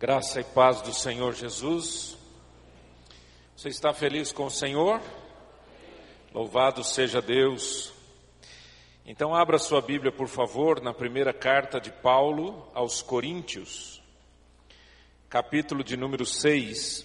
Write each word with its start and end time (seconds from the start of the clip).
Graça 0.00 0.40
e 0.40 0.44
paz 0.44 0.80
do 0.80 0.94
Senhor 0.94 1.34
Jesus. 1.34 2.16
Você 3.56 3.68
está 3.68 3.92
feliz 3.92 4.30
com 4.30 4.44
o 4.44 4.50
Senhor? 4.50 5.02
Louvado 6.32 6.84
seja 6.84 7.20
Deus. 7.20 7.92
Então, 9.04 9.34
abra 9.34 9.58
sua 9.58 9.82
Bíblia, 9.82 10.12
por 10.12 10.28
favor, 10.28 10.80
na 10.80 10.94
primeira 10.94 11.32
carta 11.32 11.80
de 11.80 11.90
Paulo 11.90 12.70
aos 12.74 13.02
Coríntios, 13.02 14.00
capítulo 15.28 15.82
de 15.82 15.96
número 15.96 16.24
6. 16.24 17.04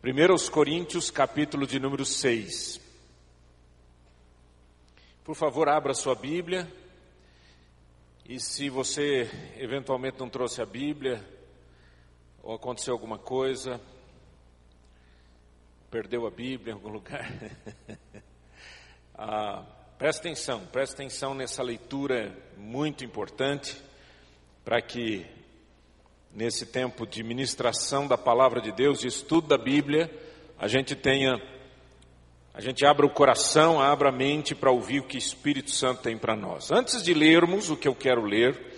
Primeiro 0.00 0.32
aos 0.32 0.48
Coríntios, 0.48 1.10
capítulo 1.10 1.66
de 1.66 1.80
número 1.80 2.04
6. 2.04 2.80
Por 5.24 5.34
favor, 5.34 5.68
abra 5.68 5.92
sua 5.92 6.14
Bíblia. 6.14 6.72
E 8.28 8.38
se 8.38 8.70
você 8.70 9.28
eventualmente 9.56 10.20
não 10.20 10.28
trouxe 10.28 10.62
a 10.62 10.66
Bíblia, 10.66 11.39
ou 12.42 12.54
aconteceu 12.54 12.94
alguma 12.94 13.18
coisa, 13.18 13.80
perdeu 15.90 16.26
a 16.26 16.30
Bíblia 16.30 16.72
em 16.72 16.76
algum 16.76 16.88
lugar. 16.88 17.28
ah, 19.14 19.64
presta 19.98 20.28
atenção, 20.28 20.66
presta 20.66 20.94
atenção 20.94 21.34
nessa 21.34 21.62
leitura 21.62 22.36
muito 22.56 23.04
importante 23.04 23.76
para 24.64 24.80
que 24.80 25.26
nesse 26.32 26.64
tempo 26.64 27.06
de 27.06 27.22
ministração 27.22 28.06
da 28.06 28.16
palavra 28.16 28.60
de 28.60 28.72
Deus, 28.72 29.00
de 29.00 29.08
estudo 29.08 29.48
da 29.48 29.58
Bíblia, 29.58 30.10
a 30.58 30.68
gente 30.68 30.94
tenha, 30.94 31.42
a 32.54 32.60
gente 32.60 32.86
abra 32.86 33.04
o 33.04 33.10
coração, 33.10 33.80
abra 33.80 34.10
a 34.10 34.12
mente 34.12 34.54
para 34.54 34.70
ouvir 34.70 35.00
o 35.00 35.06
que 35.06 35.16
o 35.16 35.18
Espírito 35.18 35.70
Santo 35.70 36.02
tem 36.02 36.16
para 36.16 36.36
nós. 36.36 36.70
Antes 36.70 37.02
de 37.02 37.12
lermos 37.12 37.68
o 37.68 37.76
que 37.76 37.88
eu 37.88 37.94
quero 37.94 38.22
ler, 38.22 38.69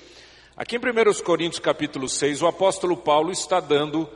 Aqui 0.55 0.77
em 0.77 0.79
1 0.79 1.23
Coríntios 1.24 1.61
capítulo 1.61 2.06
6, 2.06 2.42
o 2.42 2.47
apóstolo 2.47 2.95
Paulo 2.95 3.33
está 3.33 3.59
dando 3.59 4.06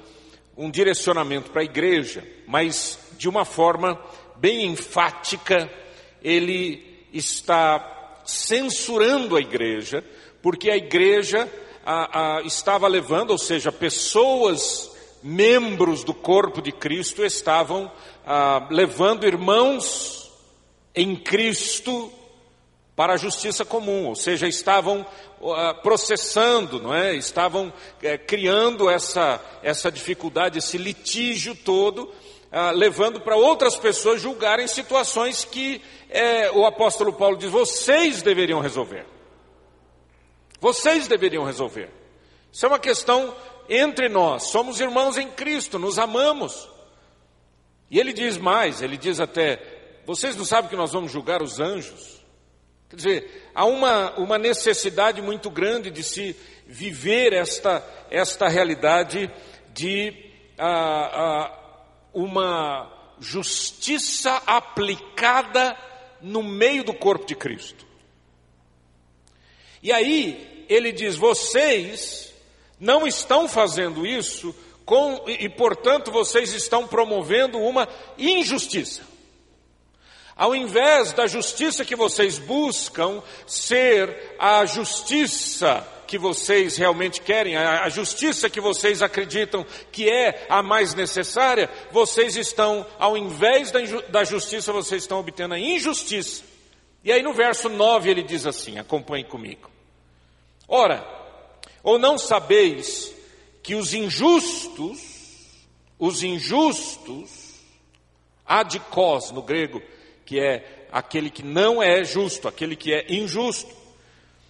um 0.55 0.71
direcionamento 0.71 1.51
para 1.51 1.63
a 1.63 1.65
igreja, 1.65 2.23
mas 2.47 2.99
de 3.17 3.27
uma 3.27 3.47
forma 3.47 3.99
bem 4.37 4.67
enfática, 4.67 5.71
ele 6.23 7.07
está 7.11 8.21
censurando 8.27 9.35
a 9.35 9.41
igreja, 9.41 10.05
porque 10.43 10.71
a 10.71 10.77
igreja 10.77 11.51
a, 11.83 12.37
a, 12.37 12.43
estava 12.43 12.87
levando, 12.87 13.31
ou 13.31 13.39
seja, 13.39 13.73
pessoas, 13.73 14.95
membros 15.23 16.05
do 16.05 16.13
corpo 16.13 16.61
de 16.61 16.71
Cristo, 16.71 17.25
estavam 17.25 17.91
a, 18.27 18.69
levando 18.71 19.27
irmãos 19.27 20.31
em 20.95 21.17
Cristo 21.17 22.13
para 22.97 23.13
a 23.13 23.17
justiça 23.19 23.63
comum, 23.63 24.07
ou 24.07 24.17
seja, 24.17 24.49
estavam 24.49 25.07
uh, 25.39 25.83
processando, 25.83 26.81
não 26.81 26.95
é? 26.95 27.15
Estavam 27.15 27.69
uh, 27.69 28.27
criando 28.27 28.89
essa, 28.89 29.39
essa 29.63 29.93
dificuldade, 29.93 30.59
esse 30.59 30.79
litígio 30.79 31.55
todo, 31.55 32.05
uh, 32.05 32.73
levando 32.75 33.21
para 33.21 33.37
outras 33.37 33.77
pessoas 33.77 34.23
julgarem 34.23 34.67
situações 34.67 35.45
que 35.45 35.83
eh, 36.09 36.51
o 36.53 36.65
apóstolo 36.65 37.13
Paulo 37.13 37.37
diz: 37.37 37.51
vocês 37.51 38.23
deveriam 38.23 38.61
resolver. 38.61 39.05
Vocês 40.59 41.07
deveriam 41.07 41.45
resolver. 41.45 41.91
Isso 42.51 42.65
é 42.65 42.69
uma 42.69 42.79
questão 42.79 43.35
entre 43.69 44.09
nós. 44.09 44.45
Somos 44.45 44.81
irmãos 44.81 45.19
em 45.19 45.29
Cristo, 45.29 45.79
nos 45.79 45.99
amamos. 45.99 46.67
E 47.91 48.01
ele 48.01 48.15
diz 48.15 48.39
mais: 48.39 48.81
ele 48.81 48.97
diz 48.97 49.21
até, 49.21 49.61
vocês 50.07 50.35
não 50.35 50.47
sabem 50.47 50.71
que 50.71 50.77
nós 50.77 50.93
vamos 50.93 51.13
julgar 51.13 51.43
os 51.43 51.61
anjos? 51.61 52.16
Quer 52.97 53.09
dizer, 53.09 53.51
há 53.55 53.67
uma, 53.67 54.13
uma 54.13 54.39
necessidade 54.39 55.21
muito 55.21 55.51
grande 55.51 55.91
de 55.91 56.03
se 56.03 56.35
viver 56.67 57.35
esta, 57.35 57.85
esta 58.11 58.49
realidade 58.49 59.31
de 59.75 60.15
ah, 60.59 61.11
ah, 61.13 61.59
uma 62.15 62.91
justiça 63.21 64.43
aplicada 64.47 65.77
no 66.23 66.43
meio 66.43 66.83
do 66.83 66.95
corpo 66.95 67.27
de 67.27 67.35
Cristo. 67.35 67.85
E 69.83 69.93
aí 69.93 70.65
ele 70.67 70.91
diz: 70.91 71.17
vocês 71.17 72.33
não 72.81 73.07
estão 73.07 73.47
fazendo 73.47 74.07
isso 74.07 74.57
com, 74.87 75.23
e, 75.29 75.51
portanto, 75.51 76.11
vocês 76.11 76.55
estão 76.55 76.87
promovendo 76.87 77.59
uma 77.59 77.87
injustiça. 78.17 79.16
Ao 80.37 80.55
invés 80.55 81.15
da 81.15 81.27
justiça 81.27 81.83
que 81.83 81.97
vocês 81.97 82.39
buscam 82.39 83.23
ser 83.47 84.37
a 84.39 84.67
justiça 84.67 85.87
que 86.07 86.19
vocês 86.19 86.77
realmente 86.77 87.23
querem, 87.23 87.57
a 87.57 87.89
justiça 87.89 88.49
que 88.51 88.61
vocês 88.61 89.03
acreditam 89.03 89.65
que 89.91 90.09
é 90.09 90.47
a 90.49 90.63
mais 90.63 90.95
necessária, 90.95 91.71
vocês 91.91 92.37
estão, 92.37 92.87
ao 92.99 93.17
invés 93.17 93.73
da 94.11 94.23
justiça, 94.25 94.73
vocês 94.73 95.03
estão 95.03 95.21
obtendo 95.21 95.55
a 95.55 95.59
injustiça. 95.59 96.45
E 97.03 97.11
aí 97.11 97.23
no 97.23 97.33
verso 97.33 97.71
9 97.71 98.11
ele 98.11 98.23
diz 98.23 98.47
assim: 98.47 98.79
acompanhe 98.79 99.25
comigo. 99.25 99.71
Ora, 100.69 101.05
ou 101.83 101.99
não 101.99 102.19
sabeis 102.19 103.11
que 103.63 103.75
os 103.75 103.95
injustos, 103.95 105.01
os 105.99 106.23
injustos, 106.23 107.55
adicós 108.45 109.31
no 109.31 109.43
grego, 109.43 109.83
que 110.27 110.41
é 110.41 110.89
aquele 110.91 111.31
que 111.31 111.43
não 111.43 111.81
é 111.81 112.05
justo, 112.05 112.49
aquele 112.49 112.75
que 112.75 112.93
é 112.93 113.07
injusto, 113.09 113.73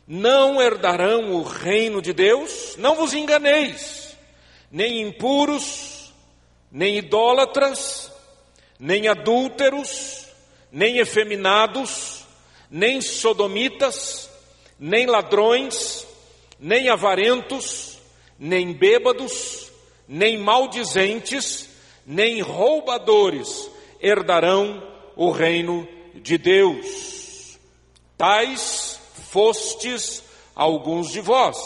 não 0.09 0.61
herdarão 0.61 1.33
o 1.33 1.43
reino 1.43 2.01
de 2.01 2.15
Deus, 2.15 2.77
não 2.79 2.97
vos 2.97 3.13
enganeis, 3.13 4.17
nem 4.73 5.03
impuros, 5.03 6.13
nem 6.73 6.97
idólatras, 6.97 8.11
nem 8.81 9.07
adúlteros, 9.07 10.27
nem 10.73 10.99
efeminados, 10.99 12.25
nem 12.71 13.01
sodomitas, 13.03 14.31
nem 14.79 15.07
ladrões, 15.07 16.07
nem 16.59 16.89
avarentos, 16.89 17.99
nem 18.39 18.73
bêbados, 18.73 19.71
nem 20.09 20.39
maldizentes, 20.39 21.69
nem 22.07 22.41
roubadores 22.41 23.71
herdarão 24.01 24.96
o 25.17 25.31
reino 25.31 25.89
de 26.15 26.39
Deus. 26.39 27.59
Tais 28.17 29.01
fostes 29.31 30.23
alguns 30.55 31.11
de 31.11 31.21
vós. 31.21 31.57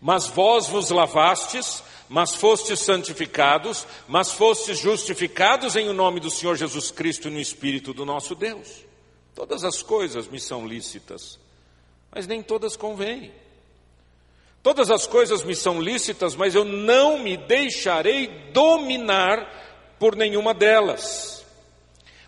Mas 0.00 0.26
vós 0.26 0.66
vos 0.66 0.90
lavastes, 0.90 1.82
mas 2.08 2.34
fostes 2.34 2.80
santificados, 2.80 3.86
mas 4.08 4.32
fostes 4.32 4.78
justificados 4.78 5.76
em 5.76 5.88
o 5.88 5.92
nome 5.92 6.20
do 6.20 6.30
Senhor 6.30 6.56
Jesus 6.56 6.90
Cristo 6.90 7.28
e 7.28 7.30
no 7.30 7.40
Espírito 7.40 7.92
do 7.92 8.04
nosso 8.04 8.34
Deus. 8.34 8.84
Todas 9.34 9.62
as 9.64 9.82
coisas 9.82 10.26
me 10.26 10.40
são 10.40 10.66
lícitas, 10.66 11.38
mas 12.10 12.26
nem 12.26 12.42
todas 12.42 12.76
convêm. 12.76 13.32
Todas 14.62 14.90
as 14.90 15.06
coisas 15.06 15.42
me 15.42 15.54
são 15.54 15.80
lícitas, 15.80 16.34
mas 16.34 16.54
eu 16.54 16.64
não 16.64 17.18
me 17.18 17.36
deixarei 17.36 18.26
dominar 18.52 19.96
por 19.98 20.14
nenhuma 20.14 20.52
delas. 20.52 21.39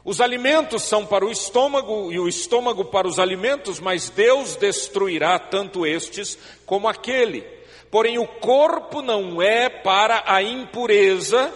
Os 0.04 0.20
alimentos 0.20 0.82
são 0.82 1.06
para 1.06 1.24
o 1.24 1.30
estômago 1.30 2.12
e 2.12 2.18
o 2.18 2.28
estômago 2.28 2.84
para 2.84 3.06
os 3.06 3.18
alimentos, 3.18 3.78
mas 3.78 4.08
Deus 4.08 4.56
destruirá 4.56 5.38
tanto 5.38 5.86
estes 5.86 6.36
como 6.66 6.88
aquele. 6.88 7.42
Porém, 7.90 8.18
o 8.18 8.26
corpo 8.26 9.00
não 9.00 9.40
é 9.40 9.68
para 9.68 10.24
a 10.26 10.42
impureza, 10.42 11.52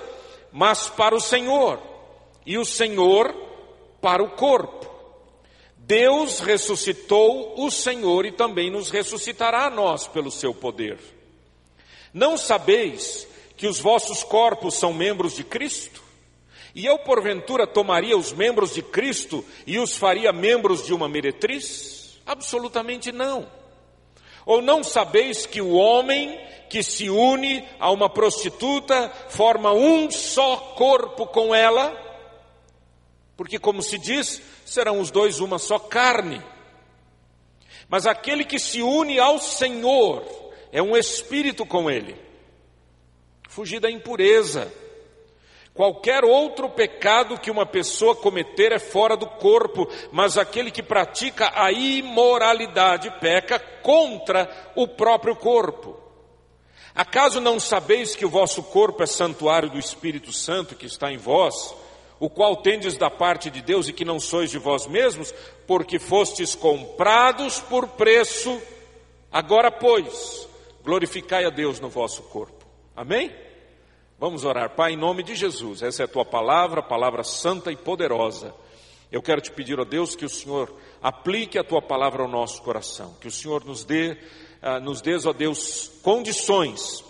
mas 0.52 0.88
para 0.88 1.14
o 1.14 1.20
Senhor, 1.20 1.80
e 2.44 2.56
o 2.56 2.64
Senhor 2.64 3.34
para 4.00 4.22
o 4.22 4.30
corpo. 4.30 4.86
Deus 5.76 6.40
ressuscitou 6.40 7.54
o 7.56 7.70
Senhor 7.70 8.26
e 8.26 8.32
também 8.32 8.70
nos 8.70 8.90
ressuscitará 8.90 9.66
a 9.66 9.70
nós 9.70 10.06
pelo 10.06 10.30
seu 10.30 10.52
poder. 10.54 10.98
Não 12.12 12.36
sabeis 12.36 13.26
que 13.56 13.66
os 13.66 13.80
vossos 13.80 14.22
corpos 14.22 14.74
são 14.74 14.92
membros 14.92 15.34
de 15.34 15.44
Cristo? 15.44 16.05
E 16.76 16.84
eu, 16.84 16.98
porventura, 16.98 17.66
tomaria 17.66 18.18
os 18.18 18.34
membros 18.34 18.74
de 18.74 18.82
Cristo 18.82 19.42
e 19.66 19.78
os 19.78 19.96
faria 19.96 20.30
membros 20.30 20.84
de 20.84 20.92
uma 20.92 21.08
meretriz? 21.08 22.20
Absolutamente 22.26 23.10
não. 23.10 23.50
Ou 24.44 24.60
não 24.60 24.84
sabeis 24.84 25.46
que 25.46 25.62
o 25.62 25.72
homem 25.72 26.38
que 26.68 26.82
se 26.82 27.08
une 27.08 27.66
a 27.80 27.90
uma 27.90 28.10
prostituta 28.10 29.08
forma 29.30 29.72
um 29.72 30.10
só 30.10 30.54
corpo 30.76 31.26
com 31.26 31.54
ela? 31.54 31.96
Porque, 33.38 33.58
como 33.58 33.80
se 33.80 33.96
diz, 33.96 34.42
serão 34.66 35.00
os 35.00 35.10
dois 35.10 35.40
uma 35.40 35.58
só 35.58 35.78
carne. 35.78 36.42
Mas 37.88 38.06
aquele 38.06 38.44
que 38.44 38.58
se 38.58 38.82
une 38.82 39.18
ao 39.18 39.38
Senhor 39.38 40.22
é 40.70 40.82
um 40.82 40.94
espírito 40.94 41.64
com 41.64 41.90
ele. 41.90 42.20
Fugir 43.48 43.80
da 43.80 43.90
impureza 43.90 44.70
Qualquer 45.76 46.24
outro 46.24 46.70
pecado 46.70 47.38
que 47.38 47.50
uma 47.50 47.66
pessoa 47.66 48.16
cometer 48.16 48.72
é 48.72 48.78
fora 48.78 49.14
do 49.14 49.26
corpo, 49.26 49.86
mas 50.10 50.38
aquele 50.38 50.70
que 50.70 50.82
pratica 50.82 51.52
a 51.54 51.70
imoralidade 51.70 53.10
peca 53.20 53.58
contra 53.58 54.50
o 54.74 54.88
próprio 54.88 55.36
corpo. 55.36 56.00
Acaso 56.94 57.42
não 57.42 57.60
sabeis 57.60 58.16
que 58.16 58.24
o 58.24 58.30
vosso 58.30 58.62
corpo 58.62 59.02
é 59.02 59.06
santuário 59.06 59.68
do 59.68 59.78
Espírito 59.78 60.32
Santo 60.32 60.74
que 60.74 60.86
está 60.86 61.12
em 61.12 61.18
vós, 61.18 61.74
o 62.18 62.30
qual 62.30 62.56
tendes 62.56 62.96
da 62.96 63.10
parte 63.10 63.50
de 63.50 63.60
Deus 63.60 63.86
e 63.86 63.92
que 63.92 64.02
não 64.02 64.18
sois 64.18 64.50
de 64.50 64.56
vós 64.56 64.86
mesmos, 64.86 65.34
porque 65.66 65.98
fostes 65.98 66.54
comprados 66.54 67.60
por 67.60 67.86
preço? 67.88 68.62
Agora, 69.30 69.70
pois, 69.70 70.48
glorificai 70.82 71.44
a 71.44 71.50
Deus 71.50 71.80
no 71.80 71.90
vosso 71.90 72.22
corpo. 72.22 72.64
Amém? 72.96 73.30
Vamos 74.18 74.44
orar. 74.44 74.70
Pai, 74.70 74.92
em 74.92 74.96
nome 74.96 75.22
de 75.22 75.34
Jesus, 75.34 75.82
essa 75.82 76.02
é 76.02 76.04
a 76.06 76.08
tua 76.08 76.24
palavra, 76.24 76.82
palavra 76.82 77.22
santa 77.22 77.70
e 77.70 77.76
poderosa. 77.76 78.54
Eu 79.12 79.20
quero 79.20 79.42
te 79.42 79.52
pedir, 79.52 79.78
ó 79.78 79.84
Deus, 79.84 80.16
que 80.16 80.24
o 80.24 80.28
Senhor 80.28 80.74
aplique 81.02 81.58
a 81.58 81.64
tua 81.64 81.82
palavra 81.82 82.22
ao 82.22 82.28
nosso 82.28 82.62
coração, 82.62 83.14
que 83.20 83.28
o 83.28 83.30
Senhor 83.30 83.64
nos 83.64 83.84
dê 83.84 84.16
ah, 84.62 84.80
nos 84.80 85.02
dês, 85.02 85.26
ó 85.26 85.32
Deus, 85.32 85.92
condições, 86.02 87.04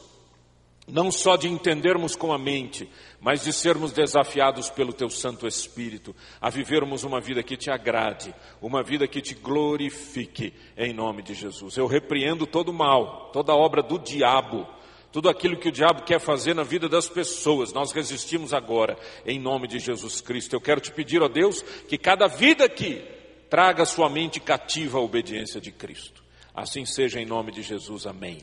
não 0.86 1.10
só 1.12 1.36
de 1.36 1.48
entendermos 1.48 2.16
com 2.16 2.32
a 2.32 2.38
mente, 2.38 2.90
mas 3.20 3.44
de 3.44 3.52
sermos 3.52 3.92
desafiados 3.92 4.68
pelo 4.68 4.92
Teu 4.92 5.08
Santo 5.08 5.46
Espírito, 5.46 6.14
a 6.40 6.50
vivermos 6.50 7.02
uma 7.02 7.20
vida 7.20 7.42
que 7.42 7.56
te 7.56 7.70
agrade, 7.70 8.34
uma 8.60 8.82
vida 8.82 9.06
que 9.06 9.22
te 9.22 9.34
glorifique, 9.34 10.52
em 10.76 10.92
nome 10.92 11.22
de 11.22 11.34
Jesus. 11.34 11.76
Eu 11.76 11.86
repreendo 11.86 12.46
todo 12.46 12.72
mal, 12.72 13.30
toda 13.32 13.54
obra 13.54 13.82
do 13.82 13.98
diabo, 13.98 14.66
tudo 15.16 15.30
aquilo 15.30 15.56
que 15.56 15.70
o 15.70 15.72
diabo 15.72 16.02
quer 16.02 16.20
fazer 16.20 16.54
na 16.54 16.62
vida 16.62 16.90
das 16.90 17.08
pessoas, 17.08 17.72
nós 17.72 17.90
resistimos 17.90 18.52
agora, 18.52 18.98
em 19.24 19.38
nome 19.38 19.66
de 19.66 19.78
Jesus 19.78 20.20
Cristo. 20.20 20.54
Eu 20.54 20.60
quero 20.60 20.78
te 20.78 20.92
pedir, 20.92 21.22
ó 21.22 21.26
Deus, 21.26 21.62
que 21.88 21.96
cada 21.96 22.26
vida 22.26 22.66
aqui 22.66 23.02
traga 23.48 23.86
sua 23.86 24.10
mente 24.10 24.38
cativa 24.38 24.98
à 24.98 25.00
obediência 25.00 25.58
de 25.58 25.72
Cristo. 25.72 26.22
Assim 26.54 26.84
seja 26.84 27.18
em 27.18 27.24
nome 27.24 27.50
de 27.50 27.62
Jesus. 27.62 28.06
Amém. 28.06 28.40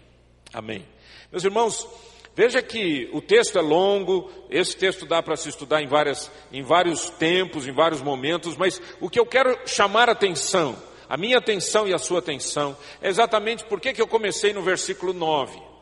Amém. 0.51 0.83
Meus 1.31 1.43
irmãos, 1.43 1.87
veja 2.35 2.59
que 2.59 3.07
o 3.13 3.21
texto 3.21 3.59
é 3.59 3.61
longo, 3.61 4.31
esse 4.49 4.75
texto 4.75 5.05
dá 5.05 5.21
para 5.21 5.35
se 5.35 5.49
estudar 5.49 5.79
em, 5.79 5.87
várias, 5.87 6.31
em 6.51 6.63
vários 6.63 7.07
tempos, 7.07 7.67
em 7.67 7.71
vários 7.71 8.01
momentos, 8.01 8.57
mas 8.57 8.81
o 8.99 9.11
que 9.11 9.19
eu 9.19 9.27
quero 9.27 9.59
chamar 9.67 10.09
a 10.09 10.13
atenção, 10.13 10.75
a 11.07 11.17
minha 11.17 11.37
atenção 11.37 11.87
e 11.87 11.93
a 11.93 11.99
sua 11.99 12.17
atenção, 12.17 12.75
é 12.99 13.09
exatamente 13.09 13.63
por 13.63 13.79
que 13.79 13.93
eu 14.01 14.07
comecei 14.07 14.53
no 14.53 14.63
versículo 14.63 15.13
9. 15.13 15.72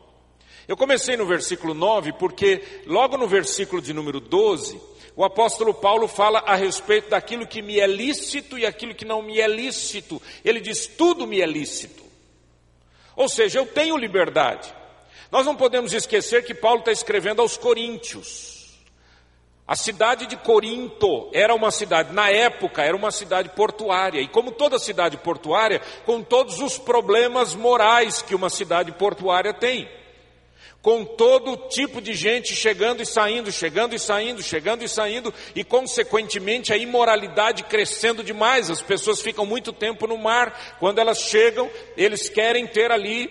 Eu 0.68 0.76
comecei 0.76 1.16
no 1.16 1.26
versículo 1.26 1.74
9 1.74 2.12
porque 2.14 2.62
logo 2.86 3.16
no 3.16 3.26
versículo 3.26 3.82
de 3.82 3.92
número 3.92 4.20
12, 4.20 4.80
o 5.16 5.24
apóstolo 5.24 5.74
Paulo 5.74 6.06
fala 6.06 6.38
a 6.40 6.54
respeito 6.54 7.10
daquilo 7.10 7.46
que 7.46 7.60
me 7.60 7.78
é 7.78 7.86
lícito 7.86 8.58
e 8.58 8.64
aquilo 8.64 8.94
que 8.94 9.04
não 9.04 9.22
me 9.22 9.40
é 9.40 9.48
lícito. 9.48 10.22
Ele 10.44 10.60
diz: 10.60 10.86
tudo 10.86 11.26
me 11.26 11.40
é 11.40 11.46
lícito. 11.46 12.02
Ou 13.16 13.28
seja, 13.28 13.58
eu 13.58 13.66
tenho 13.66 13.96
liberdade. 13.96 14.72
Nós 15.30 15.44
não 15.44 15.56
podemos 15.56 15.92
esquecer 15.92 16.44
que 16.44 16.54
Paulo 16.54 16.80
está 16.80 16.92
escrevendo 16.92 17.42
aos 17.42 17.56
Coríntios. 17.56 18.52
A 19.66 19.76
cidade 19.76 20.26
de 20.26 20.36
Corinto 20.36 21.30
era 21.32 21.54
uma 21.54 21.70
cidade, 21.70 22.12
na 22.12 22.28
época, 22.28 22.82
era 22.82 22.96
uma 22.96 23.10
cidade 23.10 23.48
portuária. 23.50 24.20
E 24.20 24.28
como 24.28 24.50
toda 24.50 24.78
cidade 24.78 25.16
portuária, 25.16 25.80
com 26.04 26.22
todos 26.22 26.60
os 26.60 26.78
problemas 26.78 27.54
morais 27.54 28.20
que 28.20 28.34
uma 28.34 28.50
cidade 28.50 28.92
portuária 28.92 29.52
tem 29.52 29.88
com 30.82 31.04
todo 31.04 31.56
tipo 31.68 32.00
de 32.00 32.12
gente 32.12 32.56
chegando 32.56 33.00
e 33.00 33.06
saindo, 33.06 33.52
chegando 33.52 33.94
e 33.94 33.98
saindo, 34.00 34.42
chegando 34.42 34.82
e 34.82 34.88
saindo, 34.88 35.32
e 35.54 35.62
consequentemente 35.62 36.72
a 36.72 36.76
imoralidade 36.76 37.62
crescendo 37.62 38.24
demais. 38.24 38.68
As 38.68 38.82
pessoas 38.82 39.22
ficam 39.22 39.46
muito 39.46 39.72
tempo 39.72 40.08
no 40.08 40.18
mar, 40.18 40.76
quando 40.80 40.98
elas 40.98 41.20
chegam, 41.20 41.70
eles 41.96 42.28
querem 42.28 42.66
ter 42.66 42.90
ali 42.90 43.30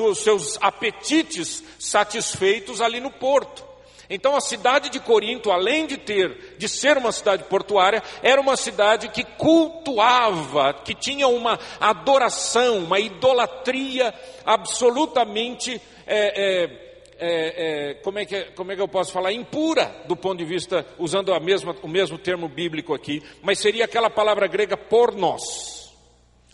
os 0.00 0.18
seus 0.18 0.58
apetites 0.60 1.62
satisfeitos 1.78 2.80
ali 2.80 2.98
no 2.98 3.10
porto. 3.10 3.64
Então 4.10 4.36
a 4.36 4.40
cidade 4.40 4.90
de 4.90 5.00
Corinto, 5.00 5.50
além 5.50 5.86
de 5.86 5.96
ter, 5.96 6.56
de 6.58 6.68
ser 6.68 6.98
uma 6.98 7.10
cidade 7.10 7.44
portuária, 7.44 8.02
era 8.22 8.40
uma 8.40 8.56
cidade 8.56 9.08
que 9.08 9.24
cultuava, 9.24 10.74
que 10.74 10.94
tinha 10.94 11.26
uma 11.26 11.58
adoração, 11.80 12.78
uma 12.78 12.98
idolatria 12.98 14.12
absolutamente 14.44 15.80
é, 16.06 16.62
é, 16.62 16.84
é, 17.18 17.90
é, 17.90 17.94
como, 17.94 18.18
é 18.18 18.24
que, 18.24 18.44
como 18.52 18.72
é 18.72 18.76
que 18.76 18.82
eu 18.82 18.88
posso 18.88 19.12
falar, 19.12 19.32
impura 19.32 20.04
do 20.06 20.16
ponto 20.16 20.38
de 20.38 20.44
vista, 20.44 20.86
usando 20.98 21.32
a 21.32 21.40
mesma, 21.40 21.74
o 21.82 21.88
mesmo 21.88 22.18
termo 22.18 22.48
bíblico 22.48 22.94
aqui, 22.94 23.22
mas 23.42 23.58
seria 23.58 23.84
aquela 23.84 24.10
palavra 24.10 24.46
grega 24.46 24.76
pornos, 24.76 25.92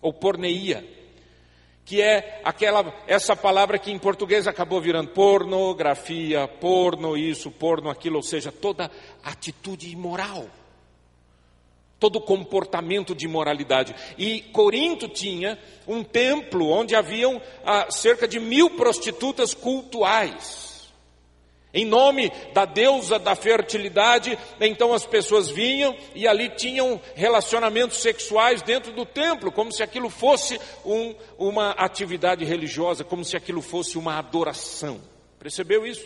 ou 0.03 0.13
porneia, 0.13 0.85
que 1.85 2.01
é 2.01 2.41
aquela, 2.45 2.95
essa 3.07 3.35
palavra 3.35 3.79
que 3.79 3.91
em 3.91 3.99
português 3.99 4.47
acabou 4.47 4.81
virando 4.81 5.11
pornografia, 5.11 6.47
porno 6.47 7.17
isso, 7.17 7.51
porno 7.51 7.91
aquilo, 7.91 8.17
ou 8.17 8.23
seja, 8.23 8.53
toda 8.53 8.91
atitude 9.25 9.91
imoral 9.91 10.47
todo 12.01 12.21
comportamento 12.21 13.15
de 13.15 13.27
imoralidade. 13.27 13.95
E 14.19 14.41
Corinto 14.41 15.07
tinha 15.07 15.59
um 15.87 16.03
templo 16.03 16.71
onde 16.71 16.97
haviam 16.97 17.41
ah, 17.65 17.89
cerca 17.91 18.27
de 18.27 18.41
mil 18.41 18.71
prostitutas 18.71 19.53
cultuais. 19.53 20.71
Em 21.73 21.85
nome 21.85 22.33
da 22.53 22.65
deusa 22.65 23.17
da 23.17 23.37
fertilidade, 23.37 24.37
então 24.61 24.93
as 24.93 25.07
pessoas 25.07 25.49
vinham 25.49 25.97
e 26.17 26.27
ali 26.27 26.49
tinham 26.49 27.01
relacionamentos 27.15 27.99
sexuais 27.99 28.61
dentro 28.61 28.91
do 28.93 29.07
templo, 29.07 29.53
como 29.53 29.71
se 29.71 29.81
aquilo 29.81 30.11
fosse 30.11 30.59
um, 30.85 31.15
uma 31.39 31.71
atividade 31.73 32.45
religiosa, 32.45 33.05
como 33.05 33.25
se 33.25 33.37
aquilo 33.37 33.63
fosse 33.63 33.97
uma 33.97 34.19
adoração. 34.19 35.01
Percebeu 35.39 35.87
isso? 35.87 36.05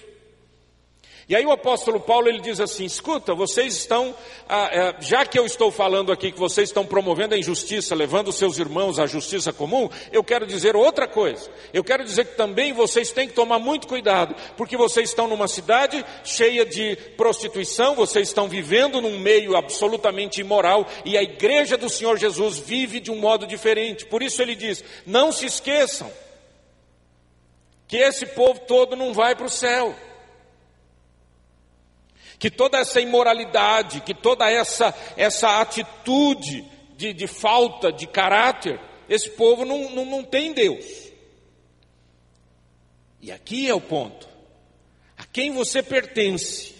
E 1.28 1.34
aí 1.34 1.44
o 1.46 1.52
apóstolo 1.52 1.98
Paulo 1.98 2.28
ele 2.28 2.40
diz 2.40 2.60
assim: 2.60 2.84
escuta, 2.84 3.34
vocês 3.34 3.74
estão, 3.74 4.14
ah, 4.48 4.68
é, 4.70 4.96
já 5.00 5.24
que 5.24 5.38
eu 5.38 5.46
estou 5.46 5.70
falando 5.70 6.12
aqui 6.12 6.30
que 6.30 6.38
vocês 6.38 6.68
estão 6.68 6.84
promovendo 6.84 7.34
a 7.34 7.38
injustiça, 7.38 7.94
levando 7.94 8.30
seus 8.30 8.58
irmãos 8.58 8.98
à 8.98 9.06
justiça 9.06 9.52
comum, 9.52 9.88
eu 10.12 10.22
quero 10.22 10.46
dizer 10.46 10.76
outra 10.76 11.08
coisa. 11.08 11.50
Eu 11.72 11.82
quero 11.82 12.04
dizer 12.04 12.26
que 12.26 12.36
também 12.36 12.72
vocês 12.72 13.10
têm 13.10 13.26
que 13.26 13.34
tomar 13.34 13.58
muito 13.58 13.86
cuidado, 13.86 14.34
porque 14.56 14.76
vocês 14.76 15.08
estão 15.08 15.26
numa 15.26 15.48
cidade 15.48 16.04
cheia 16.22 16.66
de 16.66 16.96
prostituição, 17.16 17.94
vocês 17.94 18.28
estão 18.28 18.46
vivendo 18.46 19.00
num 19.00 19.18
meio 19.18 19.56
absolutamente 19.56 20.42
imoral 20.42 20.86
e 21.06 21.16
a 21.16 21.22
igreja 21.22 21.78
do 21.78 21.88
Senhor 21.88 22.18
Jesus 22.18 22.58
vive 22.58 23.00
de 23.00 23.10
um 23.10 23.18
modo 23.18 23.46
diferente. 23.46 24.04
Por 24.04 24.22
isso 24.22 24.42
ele 24.42 24.54
diz: 24.54 24.84
não 25.06 25.32
se 25.32 25.46
esqueçam 25.46 26.12
que 27.88 27.96
esse 27.96 28.26
povo 28.26 28.60
todo 28.60 28.94
não 28.94 29.14
vai 29.14 29.34
para 29.34 29.46
o 29.46 29.50
céu 29.50 29.94
que 32.44 32.50
toda 32.50 32.76
essa 32.76 33.00
imoralidade, 33.00 34.02
que 34.02 34.12
toda 34.12 34.50
essa, 34.50 34.94
essa 35.16 35.62
atitude 35.62 36.62
de, 36.94 37.14
de 37.14 37.26
falta 37.26 37.90
de 37.90 38.06
caráter, 38.06 38.78
esse 39.08 39.30
povo 39.30 39.64
não, 39.64 39.88
não, 39.88 40.04
não 40.04 40.22
tem 40.22 40.52
Deus. 40.52 40.84
E 43.22 43.32
aqui 43.32 43.66
é 43.66 43.72
o 43.72 43.80
ponto: 43.80 44.28
a 45.16 45.24
quem 45.24 45.52
você 45.52 45.82
pertence. 45.82 46.74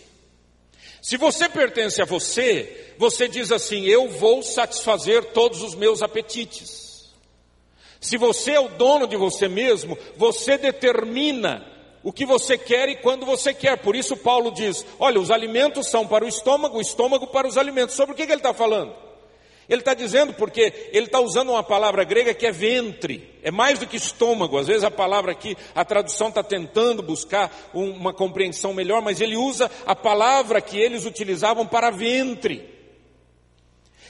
Se 1.00 1.16
você 1.16 1.48
pertence 1.48 2.02
a 2.02 2.04
você, 2.04 2.92
você 2.98 3.26
diz 3.26 3.50
assim: 3.50 3.86
eu 3.86 4.10
vou 4.10 4.42
satisfazer 4.42 5.32
todos 5.32 5.62
os 5.62 5.74
meus 5.74 6.02
apetites. 6.02 7.10
Se 8.02 8.18
você 8.18 8.50
é 8.50 8.60
o 8.60 8.68
dono 8.68 9.06
de 9.06 9.16
você 9.16 9.48
mesmo, 9.48 9.96
você 10.14 10.58
determina 10.58 11.73
o 12.04 12.12
que 12.12 12.26
você 12.26 12.58
quer 12.58 12.90
e 12.90 12.96
quando 12.96 13.24
você 13.24 13.54
quer. 13.54 13.78
Por 13.78 13.96
isso 13.96 14.16
Paulo 14.16 14.52
diz: 14.52 14.84
olha, 15.00 15.18
os 15.18 15.30
alimentos 15.30 15.88
são 15.88 16.06
para 16.06 16.24
o 16.24 16.28
estômago, 16.28 16.76
o 16.76 16.80
estômago 16.80 17.26
para 17.26 17.48
os 17.48 17.56
alimentos. 17.56 17.96
Sobre 17.96 18.12
o 18.12 18.16
que, 18.16 18.26
que 18.26 18.32
ele 18.32 18.40
está 18.40 18.52
falando? 18.52 18.94
Ele 19.66 19.80
está 19.80 19.94
dizendo 19.94 20.34
porque 20.34 20.90
ele 20.92 21.06
está 21.06 21.18
usando 21.18 21.48
uma 21.48 21.62
palavra 21.62 22.04
grega 22.04 22.34
que 22.34 22.46
é 22.46 22.52
ventre, 22.52 23.34
é 23.42 23.50
mais 23.50 23.78
do 23.78 23.86
que 23.86 23.96
estômago. 23.96 24.58
Às 24.58 24.66
vezes 24.66 24.84
a 24.84 24.90
palavra 24.90 25.32
aqui, 25.32 25.56
a 25.74 25.82
tradução 25.82 26.28
está 26.28 26.42
tentando 26.42 27.02
buscar 27.02 27.50
uma 27.72 28.12
compreensão 28.12 28.74
melhor, 28.74 29.00
mas 29.00 29.22
ele 29.22 29.36
usa 29.36 29.70
a 29.86 29.96
palavra 29.96 30.60
que 30.60 30.78
eles 30.78 31.06
utilizavam 31.06 31.66
para 31.66 31.90
ventre. 31.90 32.68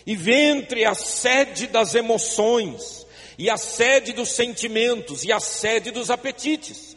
E 0.05 0.17
ventre 0.17 0.83
é 0.83 0.87
a 0.87 0.95
sede 0.95 1.69
das 1.69 1.95
emoções, 1.95 3.07
e 3.39 3.49
a 3.49 3.57
sede 3.57 4.13
dos 4.13 4.31
sentimentos, 4.31 5.23
e 5.25 5.33
a 5.33 5.39
sede 5.39 5.93
dos 5.93 6.11
apetites. 6.11 6.94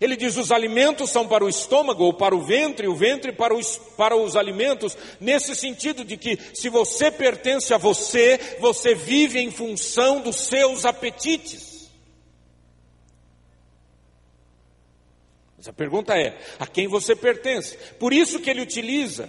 Ele 0.00 0.16
diz: 0.16 0.36
os 0.36 0.52
alimentos 0.52 1.10
são 1.10 1.26
para 1.26 1.44
o 1.44 1.48
estômago 1.48 2.04
ou 2.04 2.12
para 2.12 2.34
o 2.34 2.42
ventre, 2.42 2.86
o 2.86 2.94
ventre 2.94 3.32
para 3.32 3.54
os, 3.54 3.76
para 3.96 4.16
os 4.16 4.36
alimentos, 4.36 4.96
nesse 5.20 5.54
sentido 5.54 6.04
de 6.04 6.16
que 6.16 6.38
se 6.54 6.68
você 6.68 7.10
pertence 7.10 7.74
a 7.74 7.78
você, 7.78 8.58
você 8.60 8.94
vive 8.94 9.40
em 9.40 9.50
função 9.50 10.20
dos 10.20 10.36
seus 10.36 10.84
apetites. 10.84 11.90
Mas 15.56 15.66
a 15.66 15.72
pergunta 15.72 16.16
é: 16.16 16.38
a 16.58 16.66
quem 16.66 16.86
você 16.86 17.16
pertence? 17.16 17.76
Por 17.98 18.12
isso 18.12 18.38
que 18.38 18.48
ele 18.48 18.62
utiliza 18.62 19.28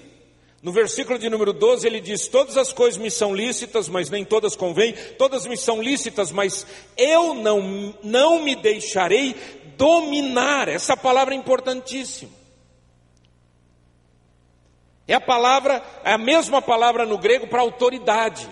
No 0.62 0.74
versículo 0.74 1.18
de 1.18 1.30
número 1.30 1.54
12 1.54 1.88
ele 1.88 2.02
diz: 2.02 2.28
Todas 2.28 2.58
as 2.58 2.74
coisas 2.74 3.00
me 3.00 3.10
são 3.10 3.34
lícitas, 3.34 3.88
mas 3.88 4.10
nem 4.10 4.26
todas 4.26 4.56
convêm, 4.56 4.94
todas 5.18 5.46
me 5.46 5.56
são 5.56 5.82
lícitas, 5.82 6.32
mas 6.32 6.68
eu 6.98 7.34
não, 7.34 7.96
não 8.04 8.44
me 8.44 8.56
deixarei 8.56 9.36
dominar. 9.80 10.68
Essa 10.68 10.98
palavra 10.98 11.34
é 11.34 11.38
importantíssima. 11.38 12.38
É 15.08 15.14
a 15.16 15.22
palavra, 15.22 15.82
é 16.04 16.12
a 16.12 16.18
mesma 16.18 16.62
palavra 16.62 17.06
no 17.06 17.18
grego 17.18 17.48
para 17.48 17.62
autoridade. 17.62 18.48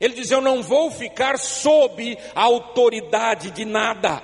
Ele 0.00 0.14
diz: 0.14 0.30
Eu 0.30 0.40
não 0.40 0.62
vou 0.62 0.90
ficar 0.90 1.38
sob 1.38 2.18
a 2.34 2.42
autoridade 2.42 3.50
de 3.52 3.64
nada. 3.64 4.22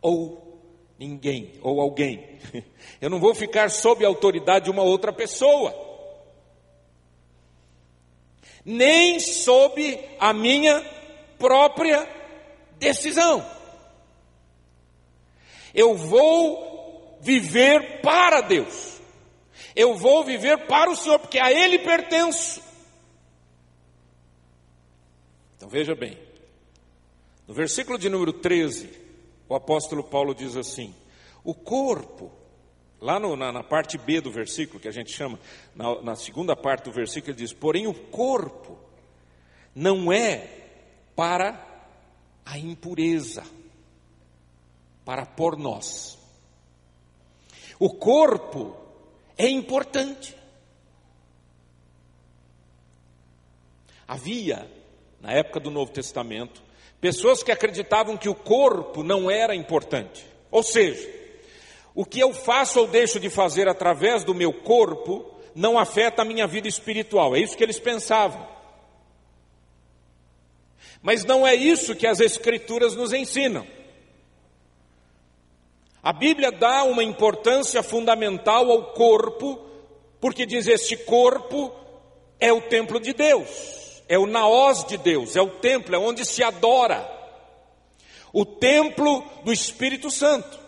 Ou 0.00 0.60
ninguém, 0.98 1.54
ou 1.62 1.80
alguém. 1.80 2.38
Eu 3.00 3.10
não 3.10 3.18
vou 3.18 3.34
ficar 3.34 3.70
sob 3.70 4.04
a 4.04 4.08
autoridade 4.08 4.66
de 4.66 4.70
uma 4.70 4.82
outra 4.82 5.12
pessoa. 5.12 5.74
Nem 8.64 9.18
sob 9.18 9.98
a 10.18 10.32
minha 10.32 10.84
própria 11.38 12.15
decisão. 12.78 13.44
Eu 15.74 15.94
vou 15.94 17.18
viver 17.20 18.00
para 18.00 18.40
Deus. 18.40 19.00
Eu 19.74 19.94
vou 19.94 20.24
viver 20.24 20.66
para 20.66 20.90
o 20.90 20.96
Senhor, 20.96 21.18
porque 21.18 21.38
a 21.38 21.52
Ele 21.52 21.78
pertenço. 21.78 22.62
Então 25.56 25.68
veja 25.68 25.94
bem, 25.94 26.18
no 27.46 27.52
versículo 27.54 27.98
de 27.98 28.08
número 28.08 28.32
13, 28.32 28.90
o 29.48 29.54
apóstolo 29.54 30.02
Paulo 30.02 30.34
diz 30.34 30.56
assim: 30.56 30.94
o 31.44 31.54
corpo, 31.54 32.32
lá 33.00 33.20
no, 33.20 33.36
na, 33.36 33.52
na, 33.52 33.62
parte 33.62 33.98
B 33.98 34.20
do 34.20 34.30
versículo, 34.30 34.80
que 34.80 34.88
a 34.88 34.92
gente 34.92 35.12
chama, 35.12 35.38
na, 35.74 36.02
na 36.02 36.16
segunda 36.16 36.56
parte 36.56 36.84
do 36.84 36.92
versículo, 36.92 37.32
ele 37.32 37.38
diz: 37.38 37.52
porém 37.52 37.86
o 37.86 37.94
corpo 37.94 38.78
não 39.74 40.10
é 40.10 40.48
para 41.14 41.52
a 42.46 42.56
impureza, 42.56 43.44
para 45.04 45.26
por 45.26 45.58
nós. 45.58 46.16
O 47.78 47.90
corpo 47.90 48.74
é 49.36 49.46
importante. 49.48 50.34
Havia 54.08 54.66
na 55.20 55.32
época 55.32 55.58
do 55.58 55.72
Novo 55.72 55.90
Testamento, 55.90 56.62
pessoas 57.00 57.42
que 57.42 57.50
acreditavam 57.50 58.16
que 58.16 58.28
o 58.28 58.34
corpo 58.34 59.02
não 59.02 59.28
era 59.28 59.56
importante. 59.56 60.24
Ou 60.52 60.62
seja, 60.62 61.08
o 61.94 62.04
que 62.04 62.20
eu 62.20 62.32
faço 62.32 62.78
ou 62.78 62.86
deixo 62.86 63.18
de 63.18 63.28
fazer 63.28 63.68
através 63.68 64.22
do 64.22 64.32
meu 64.32 64.52
corpo 64.52 65.34
não 65.52 65.78
afeta 65.78 66.22
a 66.22 66.24
minha 66.24 66.46
vida 66.46 66.68
espiritual. 66.68 67.34
É 67.34 67.40
isso 67.40 67.56
que 67.56 67.64
eles 67.64 67.80
pensavam. 67.80 68.55
Mas 71.06 71.24
não 71.24 71.46
é 71.46 71.54
isso 71.54 71.94
que 71.94 72.06
as 72.06 72.20
Escrituras 72.20 72.94
nos 72.94 73.14
ensinam. 73.14 73.66
A 76.02 76.12
Bíblia 76.12 76.52
dá 76.52 76.84
uma 76.84 77.02
importância 77.02 77.82
fundamental 77.82 78.70
ao 78.70 78.92
corpo, 78.92 79.58
porque 80.20 80.44
diz: 80.44 80.66
este 80.66 80.98
corpo 80.98 81.72
é 82.38 82.52
o 82.52 82.60
templo 82.60 83.00
de 83.00 83.14
Deus 83.14 83.86
é 84.08 84.18
o 84.18 84.26
naós 84.26 84.84
de 84.84 84.96
Deus, 84.96 85.36
é 85.36 85.42
o 85.42 85.48
templo, 85.48 85.94
é 85.94 85.98
onde 85.98 86.24
se 86.24 86.42
adora. 86.42 87.10
O 88.32 88.44
templo 88.44 89.24
do 89.44 89.52
Espírito 89.52 90.10
Santo. 90.10 90.66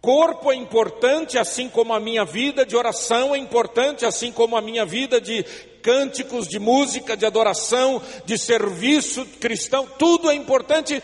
Corpo 0.00 0.50
é 0.50 0.54
importante, 0.54 1.38
assim 1.38 1.68
como 1.68 1.92
a 1.92 2.00
minha 2.00 2.24
vida 2.24 2.64
de 2.64 2.74
oração 2.74 3.34
é 3.34 3.38
importante, 3.38 4.06
assim 4.06 4.32
como 4.32 4.56
a 4.56 4.60
minha 4.60 4.84
vida 4.86 5.20
de 5.20 5.44
cânticos, 5.80 6.46
de 6.46 6.58
música, 6.58 7.16
de 7.16 7.26
adoração, 7.26 8.02
de 8.24 8.38
serviço 8.38 9.24
cristão, 9.40 9.86
tudo 9.98 10.30
é 10.30 10.34
importante 10.34 11.02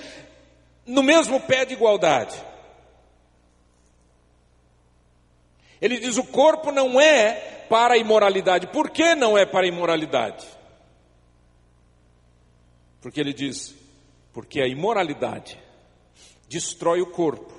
no 0.87 1.03
mesmo 1.03 1.41
pé 1.41 1.65
de 1.65 1.75
igualdade. 1.75 2.37
Ele 5.81 5.99
diz: 5.99 6.17
o 6.17 6.25
corpo 6.25 6.71
não 6.71 7.01
é 7.01 7.65
para 7.69 7.95
a 7.95 7.99
imoralidade. 7.99 8.67
Por 8.69 8.91
que 8.91 9.15
não 9.15 9.37
é 9.37 9.45
para 9.45 9.67
a 9.67 9.69
imoralidade? 9.69 10.47
Porque 13.01 13.21
ele 13.21 13.33
diz: 13.33 13.75
porque 14.33 14.61
a 14.61 14.67
imoralidade 14.67 15.59
destrói 16.49 17.01
o 17.01 17.07
corpo, 17.07 17.53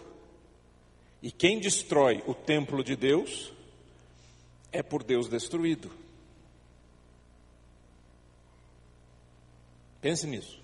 e 1.22 1.32
quem 1.32 1.60
destrói 1.60 2.24
o 2.26 2.34
templo 2.34 2.84
de 2.84 2.96
Deus 2.96 3.52
é 4.72 4.82
por 4.82 5.04
Deus 5.04 5.28
destruído. 5.28 5.92
Pense 10.02 10.28
nisso. 10.28 10.60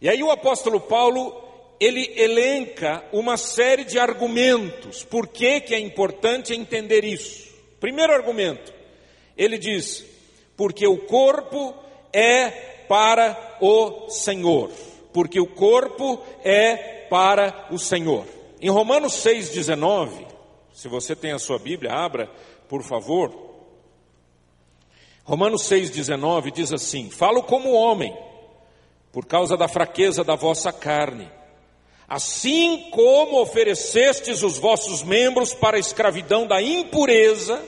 E 0.00 0.08
aí 0.08 0.22
o 0.22 0.30
apóstolo 0.30 0.80
Paulo, 0.80 1.42
ele 1.80 2.12
elenca 2.16 3.04
uma 3.12 3.36
série 3.36 3.84
de 3.84 3.98
argumentos, 3.98 5.02
por 5.04 5.28
que, 5.28 5.60
que 5.60 5.74
é 5.74 5.78
importante 5.78 6.54
entender 6.54 7.04
isso. 7.04 7.54
Primeiro 7.80 8.12
argumento, 8.12 8.72
ele 9.36 9.58
diz, 9.58 10.04
porque 10.56 10.86
o 10.86 10.98
corpo 10.98 11.74
é 12.12 12.50
para 12.88 13.56
o 13.60 14.08
Senhor, 14.10 14.70
porque 15.12 15.40
o 15.40 15.46
corpo 15.46 16.22
é 16.44 17.06
para 17.08 17.68
o 17.70 17.78
Senhor. 17.78 18.26
Em 18.60 18.70
Romanos 18.70 19.14
6,19, 19.24 20.26
se 20.72 20.88
você 20.88 21.14
tem 21.14 21.32
a 21.32 21.38
sua 21.38 21.58
Bíblia, 21.58 21.92
abra, 21.92 22.30
por 22.68 22.82
favor. 22.82 23.53
Romanos 25.24 25.62
6,19 25.62 26.52
diz 26.52 26.72
assim: 26.72 27.10
Falo 27.10 27.42
como 27.42 27.72
homem, 27.72 28.16
por 29.10 29.24
causa 29.24 29.56
da 29.56 29.66
fraqueza 29.66 30.22
da 30.22 30.34
vossa 30.34 30.72
carne. 30.72 31.30
Assim 32.06 32.90
como 32.90 33.40
oferecestes 33.40 34.42
os 34.42 34.58
vossos 34.58 35.02
membros 35.02 35.54
para 35.54 35.78
a 35.78 35.80
escravidão 35.80 36.46
da 36.46 36.60
impureza 36.60 37.62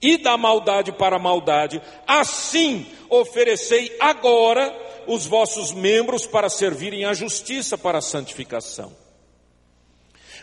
e 0.00 0.16
da 0.16 0.36
maldade 0.36 0.90
para 0.90 1.16
a 1.16 1.20
maldade, 1.20 1.80
assim 2.04 2.84
oferecei 3.08 3.96
agora 4.00 4.76
os 5.06 5.26
vossos 5.26 5.72
membros 5.72 6.26
para 6.26 6.48
servirem 6.48 7.04
à 7.04 7.14
justiça 7.14 7.78
para 7.78 7.98
a 7.98 8.02
santificação. 8.02 9.01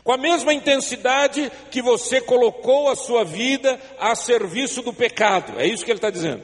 Com 0.10 0.14
a 0.14 0.18
mesma 0.18 0.52
intensidade 0.52 1.52
que 1.70 1.84
você 1.84 2.20
colocou 2.20 2.90
a 2.90 2.96
sua 2.96 3.24
vida 3.24 3.80
a 4.00 4.16
serviço 4.16 4.82
do 4.82 4.92
pecado, 4.92 5.60
é 5.60 5.68
isso 5.68 5.86
que 5.86 5.92
ele 5.92 6.00
está 6.00 6.10
dizendo. 6.10 6.42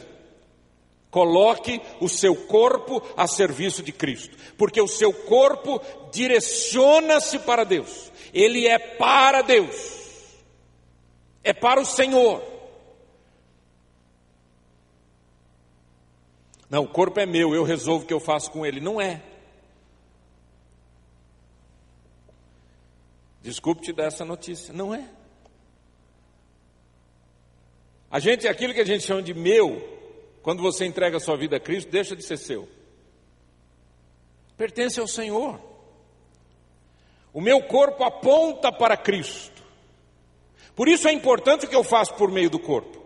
Coloque 1.09 1.81
o 1.99 2.07
seu 2.07 2.35
corpo 2.35 3.01
a 3.17 3.25
serviço 3.25 3.81
de 3.81 3.91
Cristo, 3.91 4.37
porque 4.55 4.79
o 4.79 4.87
seu 4.87 5.11
corpo 5.11 5.81
direciona-se 6.11 7.39
para 7.39 7.63
Deus, 7.63 8.11
ele 8.31 8.67
é 8.67 8.77
para 8.77 9.41
Deus, 9.41 10.35
é 11.43 11.51
para 11.51 11.81
o 11.81 11.85
Senhor. 11.87 12.43
Não, 16.69 16.83
o 16.83 16.87
corpo 16.87 17.19
é 17.19 17.25
meu, 17.25 17.55
eu 17.55 17.63
resolvo 17.63 18.03
o 18.03 18.07
que 18.07 18.13
eu 18.13 18.19
faço 18.19 18.51
com 18.51 18.63
ele. 18.63 18.79
Não 18.79 19.01
é. 19.01 19.23
Desculpe 23.45 23.83
te 23.83 23.93
dar 23.93 24.05
essa 24.05 24.25
notícia. 24.25 24.73
Não 24.73 24.91
é. 24.91 25.07
A 28.09 28.19
gente, 28.19 28.47
aquilo 28.47 28.73
que 28.73 28.81
a 28.81 28.85
gente 28.85 29.03
chama 29.03 29.21
de 29.21 29.35
meu, 29.35 29.87
quando 30.41 30.63
você 30.63 30.83
entrega 30.83 31.17
a 31.17 31.19
sua 31.19 31.37
vida 31.37 31.57
a 31.57 31.59
Cristo, 31.59 31.91
deixa 31.91 32.15
de 32.15 32.23
ser 32.23 32.37
seu. 32.37 32.67
Pertence 34.57 34.99
ao 34.99 35.07
Senhor. 35.07 35.61
O 37.31 37.39
meu 37.39 37.61
corpo 37.61 38.03
aponta 38.03 38.71
para 38.71 38.97
Cristo. 38.97 39.63
Por 40.75 40.87
isso 40.87 41.07
é 41.07 41.13
importante 41.13 41.67
o 41.67 41.69
que 41.69 41.75
eu 41.75 41.83
faço 41.83 42.15
por 42.15 42.31
meio 42.31 42.49
do 42.49 42.57
corpo. 42.57 43.04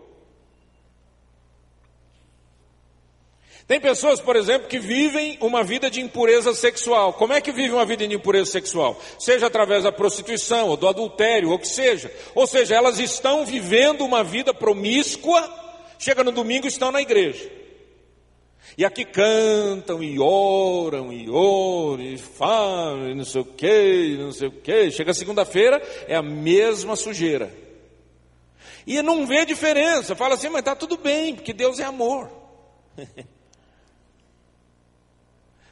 Tem 3.70 3.78
pessoas, 3.78 4.20
por 4.20 4.34
exemplo, 4.34 4.66
que 4.66 4.80
vivem 4.80 5.38
uma 5.40 5.62
vida 5.62 5.88
de 5.88 6.00
impureza 6.00 6.52
sexual. 6.52 7.12
Como 7.12 7.32
é 7.32 7.40
que 7.40 7.52
vive 7.52 7.72
uma 7.72 7.86
vida 7.86 8.04
de 8.04 8.12
impureza 8.12 8.50
sexual? 8.50 9.00
Seja 9.16 9.46
através 9.46 9.84
da 9.84 9.92
prostituição, 9.92 10.70
ou 10.70 10.76
do 10.76 10.88
adultério, 10.88 11.50
ou 11.50 11.56
que 11.56 11.68
seja. 11.68 12.12
Ou 12.34 12.48
seja, 12.48 12.74
elas 12.74 12.98
estão 12.98 13.46
vivendo 13.46 14.04
uma 14.04 14.24
vida 14.24 14.52
promíscua, 14.52 15.48
chega 16.00 16.24
no 16.24 16.32
domingo 16.32 16.66
e 16.66 16.68
estão 16.68 16.90
na 16.90 17.00
igreja. 17.00 17.48
E 18.76 18.84
aqui 18.84 19.04
cantam 19.04 20.02
e 20.02 20.18
oram 20.18 21.12
e 21.12 21.30
oram 21.30 22.02
e 22.02 22.18
falam 22.18 23.08
e 23.08 23.14
não 23.14 23.24
sei 23.24 23.40
o 23.40 23.44
que, 23.44 24.16
não 24.18 24.32
sei 24.32 24.48
o 24.48 24.50
que. 24.50 24.90
Chega 24.90 25.14
segunda-feira, 25.14 25.80
é 26.08 26.16
a 26.16 26.22
mesma 26.22 26.96
sujeira. 26.96 27.54
E 28.84 29.00
não 29.00 29.28
vê 29.28 29.44
diferença. 29.44 30.16
Fala 30.16 30.34
assim, 30.34 30.48
mas 30.48 30.58
está 30.58 30.74
tudo 30.74 30.96
bem, 30.96 31.36
porque 31.36 31.52
Deus 31.52 31.78
é 31.78 31.84
amor. 31.84 32.28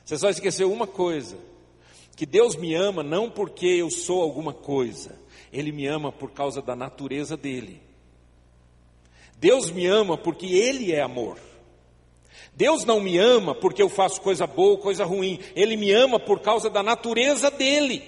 Você 0.08 0.16
só 0.16 0.30
esqueceu 0.30 0.72
uma 0.72 0.86
coisa: 0.86 1.36
que 2.16 2.24
Deus 2.24 2.56
me 2.56 2.74
ama 2.74 3.02
não 3.02 3.28
porque 3.28 3.66
eu 3.66 3.90
sou 3.90 4.22
alguma 4.22 4.54
coisa, 4.54 5.20
Ele 5.52 5.70
me 5.70 5.86
ama 5.86 6.10
por 6.10 6.30
causa 6.30 6.62
da 6.62 6.74
natureza 6.74 7.36
dele. 7.36 7.82
Deus 9.36 9.70
me 9.70 9.86
ama 9.86 10.16
porque 10.16 10.46
Ele 10.46 10.92
é 10.92 11.02
amor. 11.02 11.38
Deus 12.54 12.86
não 12.86 13.02
me 13.02 13.18
ama 13.18 13.54
porque 13.54 13.82
eu 13.82 13.90
faço 13.90 14.22
coisa 14.22 14.46
boa 14.46 14.70
ou 14.70 14.78
coisa 14.78 15.04
ruim, 15.04 15.40
Ele 15.54 15.76
me 15.76 15.92
ama 15.92 16.18
por 16.18 16.40
causa 16.40 16.70
da 16.70 16.82
natureza 16.82 17.50
dele. 17.50 18.02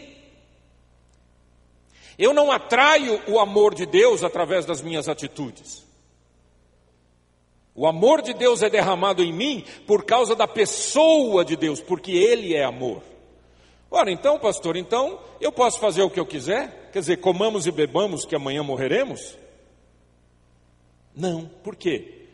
Eu 2.18 2.32
não 2.32 2.50
atraio 2.50 3.20
o 3.28 3.38
amor 3.38 3.74
de 3.74 3.84
Deus 3.84 4.24
através 4.24 4.64
das 4.64 4.80
minhas 4.80 5.06
atitudes. 5.06 5.84
O 7.80 7.86
amor 7.86 8.20
de 8.20 8.34
Deus 8.34 8.62
é 8.62 8.68
derramado 8.68 9.24
em 9.24 9.32
mim 9.32 9.64
por 9.86 10.04
causa 10.04 10.36
da 10.36 10.46
pessoa 10.46 11.42
de 11.42 11.56
Deus, 11.56 11.80
porque 11.80 12.12
Ele 12.12 12.54
é 12.54 12.62
amor. 12.62 13.02
Ora, 13.90 14.12
então, 14.12 14.38
pastor, 14.38 14.76
então 14.76 15.18
eu 15.40 15.50
posso 15.50 15.80
fazer 15.80 16.02
o 16.02 16.10
que 16.10 16.20
eu 16.20 16.26
quiser? 16.26 16.90
Quer 16.92 16.98
dizer, 16.98 17.16
comamos 17.16 17.66
e 17.66 17.70
bebamos 17.70 18.26
que 18.26 18.36
amanhã 18.36 18.62
morreremos? 18.62 19.34
Não, 21.16 21.50
por 21.64 21.74
quê? 21.74 22.26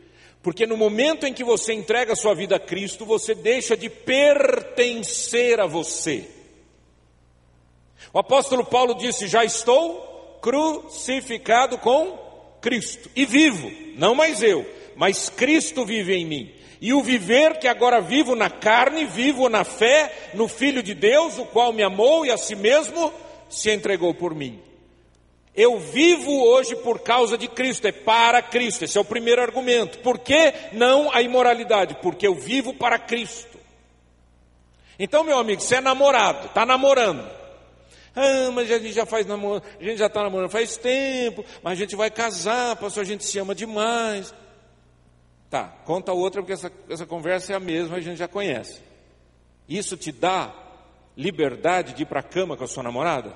Porque 0.43 0.67
no 0.67 0.75
momento 0.75 1.25
em 1.25 1.33
que 1.33 1.45
você 1.45 1.71
entrega 1.71 2.11
a 2.11 2.17
sua 2.17 2.35
vida 2.35 2.57
a 2.57 2.59
Cristo, 2.59 3.05
você 3.05 3.33
deixa 3.33 3.77
de 3.77 3.89
pertencer 3.89 5.61
a 5.61 5.65
você. 5.65 6.29
O 8.11 8.19
apóstolo 8.19 8.65
Paulo 8.65 8.95
disse: 8.95 9.29
Já 9.29 9.45
estou 9.45 10.39
crucificado 10.41 11.77
com 11.77 12.19
Cristo 12.59 13.09
e 13.15 13.25
vivo, 13.25 13.71
não 13.95 14.13
mais 14.13 14.43
eu, 14.43 14.75
mas 14.97 15.29
Cristo 15.29 15.85
vive 15.85 16.13
em 16.15 16.25
mim. 16.25 16.51
E 16.81 16.93
o 16.93 17.01
viver 17.01 17.57
que 17.59 17.67
agora 17.67 18.01
vivo 18.01 18.35
na 18.35 18.49
carne, 18.49 19.05
vivo 19.05 19.49
na 19.49 19.63
fé 19.63 20.29
no 20.33 20.47
Filho 20.47 20.83
de 20.83 20.93
Deus, 20.93 21.37
o 21.37 21.45
qual 21.45 21.71
me 21.71 21.81
amou 21.81 22.25
e 22.25 22.31
a 22.31 22.37
si 22.37 22.55
mesmo 22.55 23.11
se 23.49 23.71
entregou 23.71 24.13
por 24.13 24.35
mim. 24.35 24.59
Eu 25.55 25.79
vivo 25.79 26.31
hoje 26.43 26.75
por 26.75 26.99
causa 26.99 27.35
de 27.35 27.47
Cristo, 27.47 27.87
é 27.87 27.91
para 27.91 28.43
Cristo. 28.43 28.85
Esse 28.85 28.97
é 28.97 29.01
o 29.01 29.05
primeiro 29.05 29.41
argumento. 29.41 29.97
Por 29.99 30.19
que 30.19 30.53
não 30.71 31.11
a 31.11 31.21
imoralidade? 31.21 31.97
Porque 32.01 32.27
eu 32.27 32.35
vivo 32.35 32.75
para 32.75 32.99
Cristo. 32.99 33.57
Então, 34.99 35.23
meu 35.23 35.39
amigo, 35.39 35.61
você 35.61 35.75
é 35.75 35.81
namorado, 35.81 36.45
está 36.47 36.63
namorando. 36.63 37.27
Ah, 38.15 38.51
mas 38.51 38.69
a 38.71 38.79
gente 38.79 38.93
já 38.93 39.05
faz 39.05 39.25
namoro, 39.27 39.63
a 39.79 39.83
gente 39.83 39.97
já 39.97 40.07
está 40.07 40.23
namorando 40.23 40.49
faz 40.49 40.75
tempo, 40.75 41.45
mas 41.61 41.73
a 41.73 41.75
gente 41.75 41.95
vai 41.95 42.09
casar, 42.09 42.75
pastor, 42.75 43.01
a 43.01 43.05
gente 43.05 43.23
se 43.23 43.37
ama 43.37 43.53
demais. 43.53 44.33
Tá, 45.49 45.67
conta 45.85 46.11
outra, 46.11 46.41
porque 46.41 46.53
essa, 46.53 46.71
essa 46.89 47.05
conversa 47.05 47.53
é 47.53 47.55
a 47.55 47.59
mesma, 47.59 47.97
a 47.97 48.01
gente 48.01 48.17
já 48.17 48.27
conhece. 48.27 48.81
Isso 49.67 49.95
te 49.95 50.11
dá 50.11 50.53
liberdade 51.15 51.93
de 51.93 52.03
ir 52.03 52.05
para 52.05 52.19
a 52.19 52.23
cama 52.23 52.57
com 52.57 52.63
a 52.63 52.67
sua 52.67 52.83
namorada? 52.83 53.35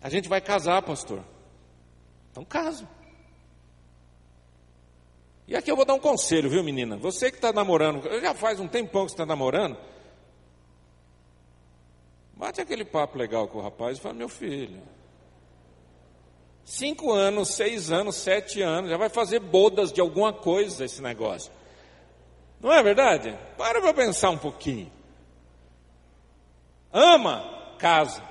A 0.00 0.08
gente 0.08 0.28
vai 0.28 0.40
casar, 0.40 0.82
pastor. 0.82 1.24
Então 2.30 2.44
casa. 2.44 2.88
E 5.46 5.54
aqui 5.54 5.70
eu 5.70 5.76
vou 5.76 5.84
dar 5.84 5.94
um 5.94 6.00
conselho, 6.00 6.48
viu, 6.48 6.62
menina? 6.62 6.96
Você 6.96 7.30
que 7.30 7.36
está 7.36 7.52
namorando, 7.52 8.02
já 8.20 8.34
faz 8.34 8.58
um 8.60 8.68
tempão 8.68 9.04
que 9.04 9.10
você 9.10 9.14
está 9.14 9.26
namorando, 9.26 9.76
bate 12.34 12.60
aquele 12.60 12.84
papo 12.84 13.18
legal 13.18 13.46
com 13.48 13.58
o 13.58 13.62
rapaz 13.62 13.98
e 13.98 14.00
fala, 14.00 14.14
meu 14.14 14.28
filho, 14.28 14.82
cinco 16.64 17.12
anos, 17.12 17.54
seis 17.54 17.92
anos, 17.92 18.16
sete 18.16 18.62
anos, 18.62 18.90
já 18.90 18.96
vai 18.96 19.08
fazer 19.08 19.40
bodas 19.40 19.92
de 19.92 20.00
alguma 20.00 20.32
coisa 20.32 20.84
esse 20.84 21.02
negócio. 21.02 21.52
Não 22.60 22.72
é 22.72 22.82
verdade? 22.82 23.38
Para 23.58 23.80
para 23.80 23.92
pensar 23.92 24.30
um 24.30 24.38
pouquinho. 24.38 24.90
Ama, 26.92 27.74
casa. 27.78 28.22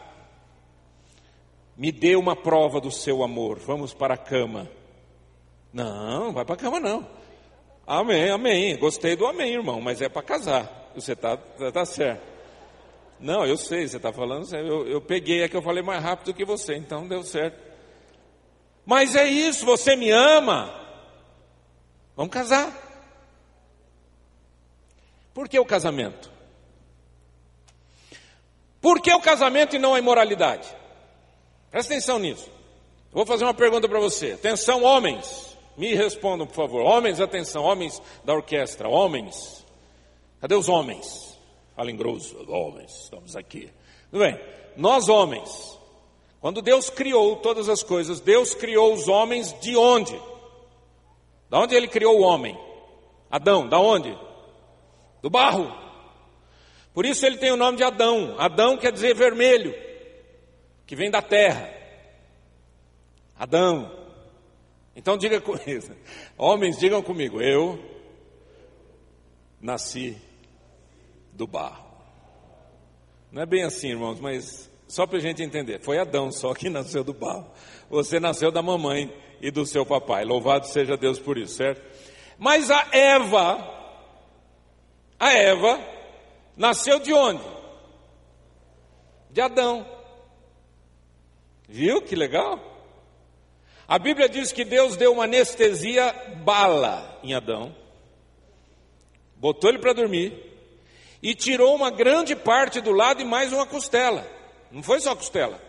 Me 1.75 1.91
dê 1.91 2.15
uma 2.15 2.35
prova 2.35 2.79
do 2.79 2.91
seu 2.91 3.23
amor, 3.23 3.59
vamos 3.59 3.93
para 3.93 4.13
a 4.13 4.17
cama. 4.17 4.69
Não, 5.71 6.31
vai 6.31 6.45
para 6.45 6.55
a 6.55 6.57
cama 6.57 6.79
não. 6.79 7.07
Amém, 7.85 8.29
amém. 8.29 8.77
Gostei 8.77 9.15
do 9.15 9.25
amém, 9.25 9.53
irmão, 9.53 9.81
mas 9.81 10.01
é 10.01 10.07
para 10.07 10.21
casar. 10.21 10.91
Você 10.95 11.13
está 11.13 11.35
tá 11.37 11.85
certo. 11.85 12.21
Não, 13.19 13.45
eu 13.45 13.57
sei, 13.57 13.87
você 13.87 13.97
está 13.97 14.11
falando 14.11 14.53
Eu, 14.53 14.87
eu 14.87 15.01
peguei, 15.01 15.43
é 15.43 15.47
que 15.47 15.55
eu 15.55 15.61
falei 15.61 15.81
mais 15.81 16.03
rápido 16.03 16.33
que 16.33 16.45
você, 16.45 16.75
então 16.75 17.07
deu 17.07 17.23
certo. 17.23 17.72
Mas 18.85 19.15
é 19.15 19.25
isso, 19.25 19.65
você 19.65 19.95
me 19.95 20.11
ama. 20.11 20.73
Vamos 22.15 22.33
casar. 22.33 22.71
Por 25.33 25.49
que 25.49 25.57
o 25.57 25.65
casamento? 25.65 26.31
Por 28.79 29.01
que 29.01 29.11
o 29.11 29.21
casamento 29.21 29.75
e 29.75 29.79
não 29.79 29.95
a 29.95 29.99
imoralidade? 29.99 30.67
Presta 31.71 31.93
atenção 31.93 32.19
nisso. 32.19 32.51
Vou 33.11 33.25
fazer 33.25 33.45
uma 33.45 33.53
pergunta 33.53 33.87
para 33.87 33.99
você. 33.99 34.33
Atenção, 34.33 34.83
homens. 34.83 35.57
Me 35.77 35.95
respondam, 35.95 36.45
por 36.45 36.55
favor. 36.55 36.81
Homens, 36.81 37.21
atenção. 37.21 37.63
Homens 37.63 38.01
da 38.23 38.33
orquestra. 38.33 38.87
Homens. 38.89 39.65
Cadê 40.41 40.55
os 40.55 40.67
homens? 40.67 41.37
Falem 41.75 41.95
grosso. 41.95 42.37
Homens, 42.47 42.91
estamos 43.03 43.35
aqui. 43.35 43.71
Tudo 44.11 44.19
bem. 44.19 44.39
Nós, 44.75 45.07
homens. 45.09 45.79
Quando 46.43 46.61
Deus 46.61 46.89
criou 46.89 47.37
todas 47.37 47.69
as 47.69 47.81
coisas, 47.81 48.19
Deus 48.19 48.53
criou 48.53 48.93
os 48.93 49.07
homens 49.07 49.57
de 49.61 49.77
onde? 49.77 50.21
Da 51.49 51.57
onde 51.57 51.73
ele 51.73 51.87
criou 51.87 52.19
o 52.19 52.21
homem? 52.21 52.59
Adão, 53.31 53.65
da 53.65 53.79
onde? 53.79 54.13
Do 55.21 55.29
barro. 55.29 55.73
Por 56.93 57.05
isso 57.05 57.25
ele 57.25 57.37
tem 57.37 57.49
o 57.49 57.55
nome 57.55 57.77
de 57.77 57.83
Adão. 57.85 58.35
Adão 58.37 58.75
quer 58.75 58.91
dizer 58.91 59.15
vermelho 59.15 59.73
que 60.85 60.97
vem 60.97 61.09
da 61.09 61.21
terra. 61.21 61.73
Adão. 63.39 63.89
Então 64.97 65.15
diga 65.15 65.39
com 65.39 65.55
isso. 65.65 65.93
Homens, 66.37 66.77
digam 66.77 67.01
comigo, 67.01 67.41
eu 67.41 67.79
nasci 69.61 70.21
do 71.31 71.47
barro. 71.47 71.87
Não 73.31 73.41
é 73.41 73.45
bem 73.45 73.63
assim, 73.63 73.91
irmãos, 73.91 74.19
mas 74.19 74.72
só 74.93 75.07
para 75.07 75.17
a 75.17 75.21
gente 75.21 75.41
entender. 75.41 75.79
Foi 75.79 75.97
Adão 75.97 76.31
só 76.31 76.53
que 76.53 76.69
nasceu 76.69 77.03
do 77.03 77.13
barro. 77.13 77.51
Você 77.89 78.19
nasceu 78.19 78.51
da 78.51 78.61
mamãe 78.61 79.11
e 79.41 79.49
do 79.49 79.65
seu 79.65 79.83
papai. 79.83 80.23
Louvado 80.23 80.67
seja 80.67 80.95
Deus 80.95 81.19
por 81.19 81.35
isso, 81.35 81.55
certo? 81.55 81.81
Mas 82.37 82.69
a 82.69 82.87
Eva, 82.91 83.57
a 85.19 85.33
Eva, 85.33 85.79
nasceu 86.55 86.99
de 86.99 87.11
onde? 87.11 87.43
De 89.31 89.41
Adão. 89.41 89.83
Viu 91.67 91.99
que 92.03 92.15
legal? 92.15 92.59
A 93.87 93.97
Bíblia 93.97 94.29
diz 94.29 94.51
que 94.51 94.63
Deus 94.63 94.95
deu 94.95 95.13
uma 95.13 95.23
anestesia 95.23 96.13
bala 96.45 97.19
em 97.23 97.33
Adão, 97.33 97.75
botou 99.35 99.69
ele 99.69 99.79
para 99.79 99.93
dormir 99.93 100.33
e 101.21 101.35
tirou 101.35 101.75
uma 101.75 101.89
grande 101.89 102.35
parte 102.35 102.79
do 102.79 102.91
lado 102.91 103.21
e 103.21 103.25
mais 103.25 103.51
uma 103.51 103.65
costela. 103.65 104.42
Não 104.73 104.81
foi 104.81 104.99
só 104.99 105.15
costela. 105.15 105.61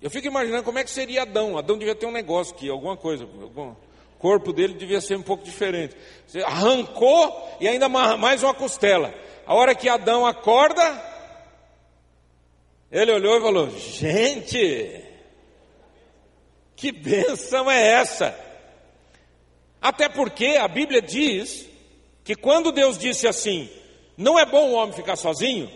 Eu 0.00 0.08
fico 0.08 0.26
imaginando 0.26 0.62
como 0.62 0.78
é 0.78 0.84
que 0.84 0.90
seria 0.90 1.22
Adão. 1.22 1.58
Adão 1.58 1.76
devia 1.76 1.94
ter 1.94 2.06
um 2.06 2.12
negócio 2.12 2.54
aqui, 2.54 2.70
alguma 2.70 2.96
coisa. 2.96 3.24
Algum... 3.24 3.70
O 3.72 4.18
corpo 4.18 4.50
dele 4.54 4.72
devia 4.72 5.02
ser 5.02 5.16
um 5.16 5.22
pouco 5.22 5.44
diferente. 5.44 5.94
Você 6.26 6.40
arrancou 6.40 7.56
e 7.60 7.68
ainda 7.68 7.86
mais 7.90 8.42
uma 8.42 8.54
costela. 8.54 9.12
A 9.46 9.54
hora 9.54 9.74
que 9.74 9.86
Adão 9.86 10.24
acorda, 10.24 10.82
ele 12.90 13.12
olhou 13.12 13.36
e 13.36 13.42
falou: 13.42 13.70
Gente, 13.78 15.04
que 16.74 16.90
benção 16.90 17.70
é 17.70 17.86
essa? 17.86 18.34
Até 19.82 20.08
porque 20.08 20.56
a 20.58 20.66
Bíblia 20.66 21.02
diz 21.02 21.68
que 22.24 22.34
quando 22.34 22.72
Deus 22.72 22.96
disse 22.96 23.28
assim: 23.28 23.68
Não 24.16 24.38
é 24.38 24.46
bom 24.46 24.70
o 24.70 24.72
homem 24.72 24.96
ficar 24.96 25.16
sozinho, 25.16 25.70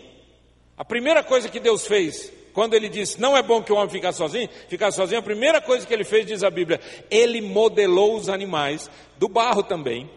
a 0.80 0.84
primeira 0.86 1.22
coisa 1.22 1.46
que 1.46 1.60
Deus 1.60 1.86
fez, 1.86 2.32
quando 2.54 2.72
ele 2.72 2.88
disse: 2.88 3.20
Não 3.20 3.36
é 3.36 3.42
bom 3.42 3.62
que 3.62 3.70
o 3.70 3.76
homem 3.76 3.90
ficar 3.90 4.12
sozinho, 4.12 4.48
ficar 4.66 4.90
sozinho, 4.90 5.20
a 5.20 5.22
primeira 5.22 5.60
coisa 5.60 5.86
que 5.86 5.92
ele 5.92 6.04
fez, 6.04 6.24
diz 6.24 6.42
a 6.42 6.48
Bíblia, 6.48 6.80
ele 7.10 7.42
modelou 7.42 8.16
os 8.16 8.30
animais 8.30 8.90
do 9.18 9.28
barro 9.28 9.62
também, 9.62 10.10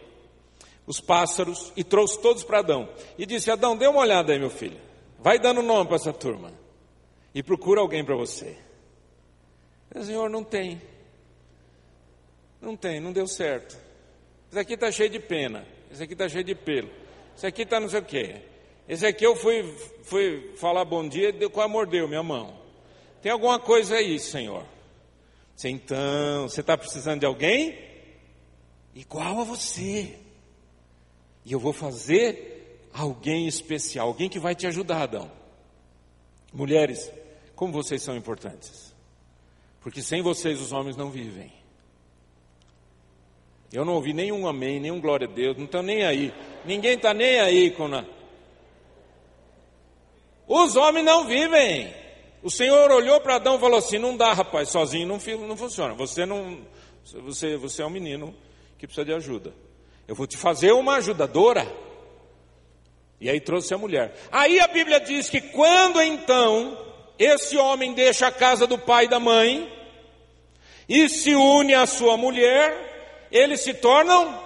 os 0.88 1.02
pássaros, 1.02 1.74
e 1.76 1.84
trouxe 1.84 2.18
todos 2.22 2.46
para 2.46 2.60
Adão. 2.60 2.88
E 3.18 3.26
disse: 3.26 3.52
Adão, 3.52 3.76
dê 3.76 3.88
uma 3.88 4.00
olhada 4.00 4.32
aí, 4.32 4.40
meu 4.40 4.50
filho, 4.50 4.80
vai 5.20 5.38
dando 5.38 5.62
nome 5.62 5.88
para 5.88 5.98
essa 5.98 6.14
turma 6.14 6.54
e 7.36 7.44
procura 7.44 7.82
alguém 7.82 8.06
para 8.06 8.16
você. 8.16 8.56
O 9.94 10.02
Senhor 10.02 10.30
não 10.30 10.46
tem. 10.46 10.82
Não 12.62 12.78
tem, 12.78 13.02
não 13.02 13.12
deu 13.12 13.28
certo. 13.28 13.78
Esse 14.50 14.60
aqui 14.60 14.76
está 14.76 14.90
cheio 14.90 15.10
de 15.10 15.20
pena. 15.20 15.68
Esse 15.92 16.04
aqui 16.04 16.14
está 16.14 16.30
cheio 16.30 16.46
de 16.46 16.56
pelo. 16.56 16.90
Esse 17.36 17.46
aqui 17.48 17.64
está 17.64 17.82
não 17.82 17.90
sei 17.90 18.00
o 18.00 18.06
quê. 18.06 18.53
Eu 18.88 19.36
fui, 19.36 19.64
fui 20.04 20.52
falar 20.58 20.84
bom 20.86 21.08
dia 21.08 21.30
e 21.30 21.50
quase 21.50 21.72
mordeu 21.72 22.08
minha 22.08 22.24
mão. 22.24 22.54
Tem 23.22 23.32
alguma 23.32 23.60
coisa 23.60 23.96
aí, 23.96 24.20
Senhor? 24.20 24.66
Você, 25.56 25.70
então, 25.70 26.50
você 26.50 26.62
está 26.62 26.78
precisando 26.78 27.22
de 27.22 27.26
alguém? 27.26 27.78
Igual 28.94 29.40
a 29.40 29.44
você. 29.44 30.18
E 31.46 31.52
eu 31.52 31.60
vou 31.60 31.74
fazer 31.74 32.90
alguém 32.94 33.48
especial, 33.48 34.08
alguém 34.08 34.30
que 34.30 34.40
vai 34.40 34.54
te 34.54 34.68
ajudar, 34.68 35.04
Adão. 35.04 35.32
Mulheres, 36.52 37.12
como 37.56 37.74
vocês 37.74 38.02
são 38.02 38.16
importantes. 38.16 38.94
Porque 39.82 40.02
sem 40.02 40.22
vocês 40.22 40.62
os 40.62 40.72
homens 40.72 40.96
não 40.96 41.10
vivem. 41.10 41.52
Eu 43.72 43.84
não 43.84 43.94
ouvi 43.94 44.14
nenhum 44.14 44.48
amém, 44.48 44.80
nenhum 44.80 45.02
glória 45.02 45.28
a 45.28 45.32
Deus, 45.32 45.58
não 45.58 45.66
estão 45.66 45.82
nem 45.82 46.04
aí. 46.04 46.32
Ninguém 46.64 46.94
está 46.94 47.14
nem 47.14 47.40
aí 47.40 47.72
com. 47.72 47.90
Os 50.48 50.76
homens 50.76 51.06
não 51.06 51.26
vivem. 51.26 51.94
O 52.42 52.52
Senhor 52.52 52.92
olhou 52.92 53.22
para 53.22 53.36
Adão 53.36 53.56
e 53.56 53.60
falou 53.60 53.78
assim: 53.78 53.98
não 53.98 54.18
dá, 54.18 54.34
rapaz, 54.34 54.70
sozinho 54.70 55.08
não, 55.08 55.20
não 55.48 55.58
funciona. 55.58 55.94
Você 55.94 56.26
não. 56.26 56.60
Você, 57.24 57.58
você 57.58 57.82
é 57.82 57.86
um 57.86 57.90
menino 57.90 58.36
que 58.78 58.88
precisa 58.88 59.06
de 59.06 59.14
ajuda. 59.14 59.54
Eu 60.08 60.16
vou 60.16 60.28
te 60.28 60.38
fazer 60.38 60.72
uma 60.72 60.96
ajudadora. 60.96 61.66
E 63.20 63.30
aí 63.30 63.40
trouxe 63.40 63.74
a 63.74 63.78
mulher. 63.78 64.14
Aí 64.32 64.60
a 64.60 64.68
Bíblia 64.68 65.00
diz 65.00 65.30
que 65.30 65.40
quando 65.40 66.02
então 66.02 66.78
esse 67.18 67.56
homem 67.58 67.94
deixa 67.94 68.28
a 68.28 68.32
casa 68.32 68.68
do 68.68 68.78
pai 68.78 69.06
e 69.06 69.08
da 69.08 69.20
mãe 69.20 69.72
e 70.88 71.08
se 71.08 71.34
une 71.34 71.74
à 71.74 71.86
sua 71.86 72.18
mulher, 72.18 73.28
eles 73.32 73.62
se 73.62 73.74
tornam 73.74 74.38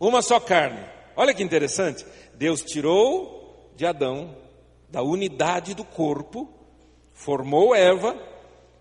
uma 0.00 0.22
só 0.22 0.40
carne. 0.40 0.84
Olha 1.16 1.32
que 1.32 1.42
interessante. 1.42 2.04
Deus 2.34 2.62
tirou 2.62 3.72
de 3.76 3.86
Adão, 3.86 4.36
da 4.88 5.02
unidade 5.02 5.74
do 5.74 5.84
corpo, 5.84 6.48
formou 7.12 7.74
Eva, 7.74 8.16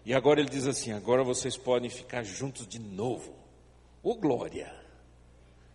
e 0.05 0.13
agora 0.13 0.39
ele 0.39 0.49
diz 0.49 0.65
assim: 0.67 0.91
agora 0.91 1.23
vocês 1.23 1.57
podem 1.57 1.89
ficar 1.89 2.23
juntos 2.23 2.67
de 2.67 2.79
novo. 2.79 3.33
Ô 4.01 4.15
glória! 4.15 4.73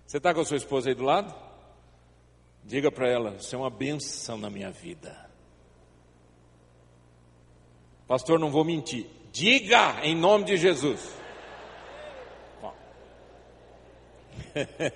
Você 0.07 0.17
está 0.17 0.33
com 0.33 0.41
a 0.41 0.45
sua 0.45 0.57
esposa 0.57 0.89
aí 0.89 0.95
do 0.95 1.05
lado? 1.05 1.35
Diga 2.65 2.91
para 2.91 3.09
ela: 3.09 3.33
você 3.33 3.55
é 3.55 3.59
uma 3.59 3.71
benção 3.71 4.39
na 4.39 4.49
minha 4.49 4.71
vida. 4.71 5.31
Pastor, 8.07 8.39
não 8.39 8.51
vou 8.51 8.65
mentir. 8.65 9.07
Diga 9.33 10.01
em 10.03 10.15
nome 10.15 10.45
de 10.45 10.57
Jesus. 10.57 11.01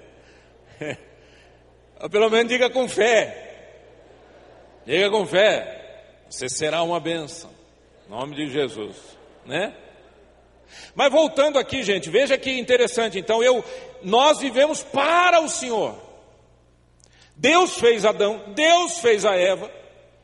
Pelo 2.11 2.31
menos 2.31 2.53
diga 2.53 2.69
com 2.71 2.89
fé. 2.89 3.46
Diga 4.87 5.11
com 5.11 5.27
fé. 5.27 6.05
Você 6.31 6.49
será 6.49 6.83
uma 6.83 7.01
benção. 7.01 7.51
Em 8.07 8.11
nome 8.11 8.37
de 8.37 8.49
Jesus, 8.49 8.97
né? 9.45 9.75
Mas 10.95 11.11
voltando 11.13 11.59
aqui, 11.59 11.83
gente, 11.83 12.09
veja 12.09 12.39
que 12.39 12.51
interessante. 12.51 13.19
Então, 13.19 13.43
eu, 13.43 13.65
nós 14.03 14.39
vivemos 14.39 14.83
para 14.83 15.41
o 15.41 15.49
Senhor. 15.49 15.95
Deus 17.35 17.79
fez 17.79 18.05
Adão, 18.05 18.43
Deus 18.55 19.01
fez 19.01 19.25
a 19.25 19.37
Eva. 19.37 19.71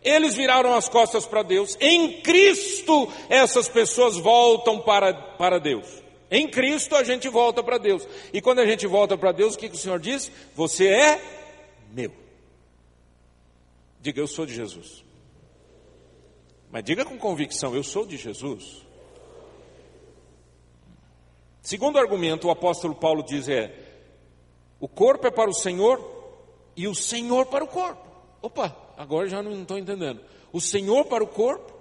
Eles 0.03 0.35
viraram 0.35 0.75
as 0.75 0.89
costas 0.89 1.27
para 1.27 1.43
Deus. 1.43 1.77
Em 1.81 2.21
Cristo, 2.21 3.13
essas 3.29 3.69
pessoas 3.69 4.17
voltam 4.17 4.81
para, 4.81 5.13
para 5.13 5.59
Deus. 5.59 5.87
Em 6.31 6.49
Cristo 6.49 6.97
a 6.97 7.05
gente 7.05 7.29
volta 7.29 7.63
para 7.63 7.79
Deus. 7.79 8.07
E 8.33 8.41
quando 8.41 8.61
a 8.61 8.67
gente 8.67 8.87
volta 8.87 9.17
para 9.19 9.33
Deus, 9.33 9.55
o 9.55 9.59
que, 9.59 9.69
que 9.69 9.77
o 9.77 9.79
Senhor 9.79 10.01
diz? 10.01 10.31
Você 10.57 10.89
é 10.89 11.21
meu. 11.93 12.22
Diga, 14.03 14.21
eu 14.21 14.27
sou 14.27 14.45
de 14.45 14.55
Jesus. 14.55 15.03
Mas 16.71 16.85
diga 16.85 17.05
com 17.05 17.17
convicção, 17.17 17.75
eu 17.75 17.83
sou 17.83 18.05
de 18.05 18.19
Jesus. 18.19 18.85
Segundo 21.63 21.99
argumento, 21.99 22.49
o 22.49 22.51
apóstolo 22.51 22.95
Paulo 22.95 23.23
diz 23.23 23.49
é: 23.49 23.75
o 24.81 24.89
corpo 24.89 25.27
é 25.27 25.31
para 25.31 25.49
o 25.49 25.55
Senhor 25.55 26.05
e 26.77 26.87
o 26.87 26.95
Senhor 26.95 27.47
para 27.47 27.65
o 27.65 27.69
corpo. 27.69 28.05
Opa, 28.43 28.77
agora 28.97 29.29
já 29.29 29.43
não 29.43 29.63
estou 29.63 29.79
entendendo. 29.79 30.21
O 30.53 30.61
Senhor 30.61 31.05
para 31.05 31.23
o 31.23 31.29
corpo 31.29 31.73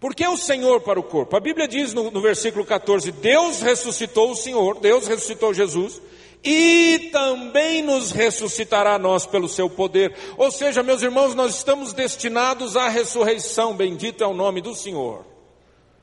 por 0.00 0.14
que 0.14 0.26
o 0.26 0.38
Senhor 0.38 0.80
para 0.80 0.98
o 0.98 1.02
corpo? 1.02 1.36
A 1.36 1.40
Bíblia 1.40 1.68
diz 1.68 1.92
no, 1.92 2.10
no, 2.10 2.22
versículo 2.22 2.64
14: 2.64 3.12
Deus 3.12 3.60
ressuscitou 3.60 4.30
o 4.30 4.36
Senhor, 4.36 4.80
Deus 4.80 5.06
ressuscitou 5.06 5.52
Jesus, 5.52 6.00
e 6.42 7.10
também 7.12 7.82
nos 7.82 8.10
ressuscitará 8.10 8.98
nós 8.98 9.26
pelo 9.26 9.48
seu 9.48 9.68
poder. 9.68 10.14
Ou 10.36 10.50
seja, 10.50 10.82
meus 10.82 11.02
irmãos, 11.02 11.34
nós 11.34 11.56
estamos 11.56 11.92
destinados 11.92 12.76
à 12.76 12.88
ressurreição, 12.88 13.74
bendito 13.74 14.24
é 14.24 14.26
o 14.26 14.34
nome 14.34 14.60
do 14.60 14.74
Senhor. 14.74 15.24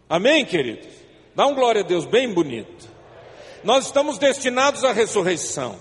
Amém, 0.10 0.46
queridos? 0.46 0.88
Dá 1.36 1.46
um 1.48 1.56
glória 1.56 1.82
a 1.82 1.86
Deus 1.86 2.06
bem 2.06 2.32
bonito. 2.32 2.88
Nós 3.64 3.86
estamos 3.86 4.18
destinados 4.18 4.84
à 4.84 4.92
ressurreição. 4.92 5.76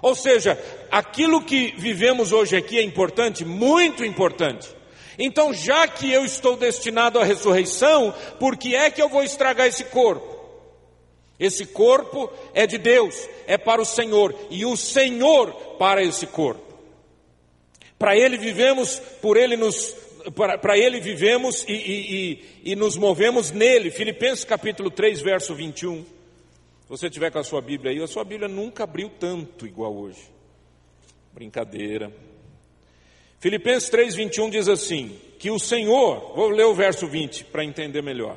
Ou 0.00 0.14
seja, 0.14 0.58
aquilo 0.90 1.42
que 1.42 1.74
vivemos 1.76 2.32
hoje 2.32 2.56
aqui 2.56 2.78
é 2.78 2.82
importante, 2.82 3.44
muito 3.44 4.04
importante. 4.04 4.68
Então, 5.18 5.52
já 5.52 5.88
que 5.88 6.10
eu 6.12 6.24
estou 6.24 6.56
destinado 6.56 7.18
à 7.18 7.24
ressurreição, 7.24 8.14
por 8.38 8.56
que 8.56 8.76
é 8.76 8.88
que 8.90 9.02
eu 9.02 9.08
vou 9.08 9.24
estragar 9.24 9.66
esse 9.66 9.84
corpo? 9.84 10.37
Esse 11.38 11.66
corpo 11.66 12.30
é 12.52 12.66
de 12.66 12.78
Deus, 12.78 13.28
é 13.46 13.56
para 13.56 13.80
o 13.80 13.84
Senhor, 13.84 14.34
e 14.50 14.64
o 14.66 14.76
Senhor 14.76 15.52
para 15.78 16.02
esse 16.02 16.26
corpo. 16.26 16.66
Para 17.98 18.16
Ele 18.16 18.36
vivemos, 18.36 18.98
por 19.20 19.36
Ele 19.36 19.56
nos, 19.56 19.94
para, 20.34 20.58
para 20.58 20.76
Ele 20.76 21.00
vivemos 21.00 21.64
e, 21.68 21.72
e, 21.72 22.32
e, 22.64 22.72
e 22.72 22.76
nos 22.76 22.96
movemos 22.96 23.50
nele. 23.50 23.90
Filipenses 23.90 24.44
capítulo 24.44 24.90
3, 24.90 25.20
verso 25.20 25.54
21. 25.54 26.02
Se 26.02 26.88
você 26.88 27.10
tiver 27.10 27.30
com 27.30 27.38
a 27.38 27.44
sua 27.44 27.60
Bíblia 27.60 27.92
aí, 27.92 28.02
a 28.02 28.06
sua 28.06 28.24
Bíblia 28.24 28.48
nunca 28.48 28.84
abriu 28.84 29.10
tanto 29.18 29.66
igual 29.66 29.96
hoje. 29.96 30.22
Brincadeira. 31.32 32.12
Filipenses 33.38 33.90
3:21 33.90 34.50
diz 34.50 34.68
assim: 34.68 35.16
que 35.38 35.50
o 35.50 35.58
Senhor, 35.58 36.34
vou 36.34 36.48
ler 36.48 36.64
o 36.64 36.74
verso 36.74 37.06
20 37.06 37.44
para 37.44 37.64
entender 37.64 38.02
melhor. 38.02 38.36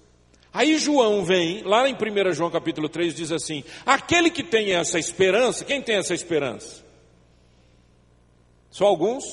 Aí 0.53 0.77
João 0.77 1.23
vem, 1.23 1.63
lá 1.63 1.87
em 1.87 1.93
1 1.93 2.33
João 2.33 2.51
capítulo 2.51 2.89
3, 2.89 3.15
diz 3.15 3.31
assim: 3.31 3.63
aquele 3.85 4.29
que 4.29 4.43
tem 4.43 4.73
essa 4.73 4.99
esperança, 4.99 5.63
quem 5.63 5.81
tem 5.81 5.95
essa 5.95 6.13
esperança? 6.13 6.83
Só 8.69 8.85
alguns? 8.85 9.23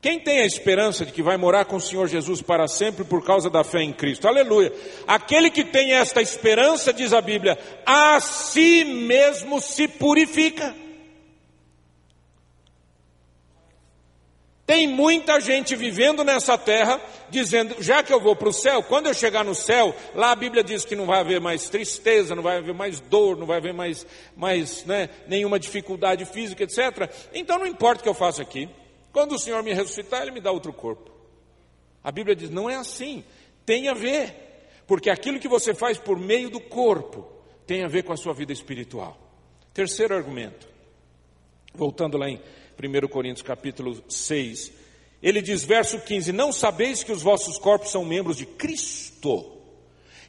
Quem 0.00 0.20
tem 0.20 0.40
a 0.40 0.46
esperança 0.46 1.04
de 1.04 1.10
que 1.10 1.22
vai 1.22 1.36
morar 1.36 1.64
com 1.64 1.76
o 1.76 1.80
Senhor 1.80 2.06
Jesus 2.06 2.40
para 2.40 2.68
sempre 2.68 3.04
por 3.04 3.24
causa 3.24 3.50
da 3.50 3.64
fé 3.64 3.82
em 3.82 3.92
Cristo? 3.92 4.28
Aleluia. 4.28 4.72
Aquele 5.06 5.50
que 5.50 5.64
tem 5.64 5.94
esta 5.94 6.22
esperança, 6.22 6.92
diz 6.92 7.12
a 7.12 7.20
Bíblia, 7.20 7.58
a 7.84 8.20
si 8.20 8.84
mesmo 8.84 9.60
se 9.60 9.88
purifica. 9.88 10.74
Tem 14.66 14.88
muita 14.88 15.40
gente 15.40 15.76
vivendo 15.76 16.24
nessa 16.24 16.58
terra, 16.58 17.00
dizendo: 17.30 17.80
já 17.80 18.02
que 18.02 18.12
eu 18.12 18.20
vou 18.20 18.34
para 18.34 18.48
o 18.48 18.52
céu, 18.52 18.82
quando 18.82 19.06
eu 19.06 19.14
chegar 19.14 19.44
no 19.44 19.54
céu, 19.54 19.94
lá 20.12 20.32
a 20.32 20.36
Bíblia 20.36 20.64
diz 20.64 20.84
que 20.84 20.96
não 20.96 21.06
vai 21.06 21.20
haver 21.20 21.40
mais 21.40 21.68
tristeza, 21.68 22.34
não 22.34 22.42
vai 22.42 22.58
haver 22.58 22.74
mais 22.74 22.98
dor, 22.98 23.36
não 23.36 23.46
vai 23.46 23.58
haver 23.58 23.72
mais, 23.72 24.04
mais 24.36 24.84
né, 24.84 25.08
nenhuma 25.28 25.60
dificuldade 25.60 26.24
física, 26.24 26.64
etc. 26.64 27.08
Então 27.32 27.60
não 27.60 27.66
importa 27.66 28.00
o 28.00 28.02
que 28.02 28.08
eu 28.08 28.14
faça 28.14 28.42
aqui, 28.42 28.68
quando 29.12 29.36
o 29.36 29.38
Senhor 29.38 29.62
me 29.62 29.72
ressuscitar, 29.72 30.22
Ele 30.22 30.32
me 30.32 30.40
dá 30.40 30.50
outro 30.50 30.72
corpo. 30.72 31.12
A 32.02 32.10
Bíblia 32.10 32.34
diz: 32.34 32.50
não 32.50 32.68
é 32.68 32.74
assim, 32.74 33.24
tem 33.64 33.88
a 33.88 33.94
ver, 33.94 34.34
porque 34.84 35.10
aquilo 35.10 35.38
que 35.38 35.46
você 35.46 35.74
faz 35.74 35.96
por 35.96 36.18
meio 36.18 36.50
do 36.50 36.58
corpo 36.58 37.24
tem 37.68 37.84
a 37.84 37.88
ver 37.88 38.02
com 38.02 38.12
a 38.12 38.16
sua 38.16 38.34
vida 38.34 38.52
espiritual. 38.52 39.16
Terceiro 39.72 40.12
argumento, 40.12 40.68
voltando 41.72 42.18
lá 42.18 42.28
em 42.28 42.40
1 42.78 43.08
Coríntios 43.08 43.42
capítulo 43.42 44.02
6. 44.08 44.72
Ele 45.22 45.40
diz, 45.40 45.64
verso 45.64 45.98
15: 45.98 46.32
Não 46.32 46.52
sabeis 46.52 47.02
que 47.02 47.12
os 47.12 47.22
vossos 47.22 47.58
corpos 47.58 47.90
são 47.90 48.04
membros 48.04 48.36
de 48.36 48.46
Cristo? 48.46 49.52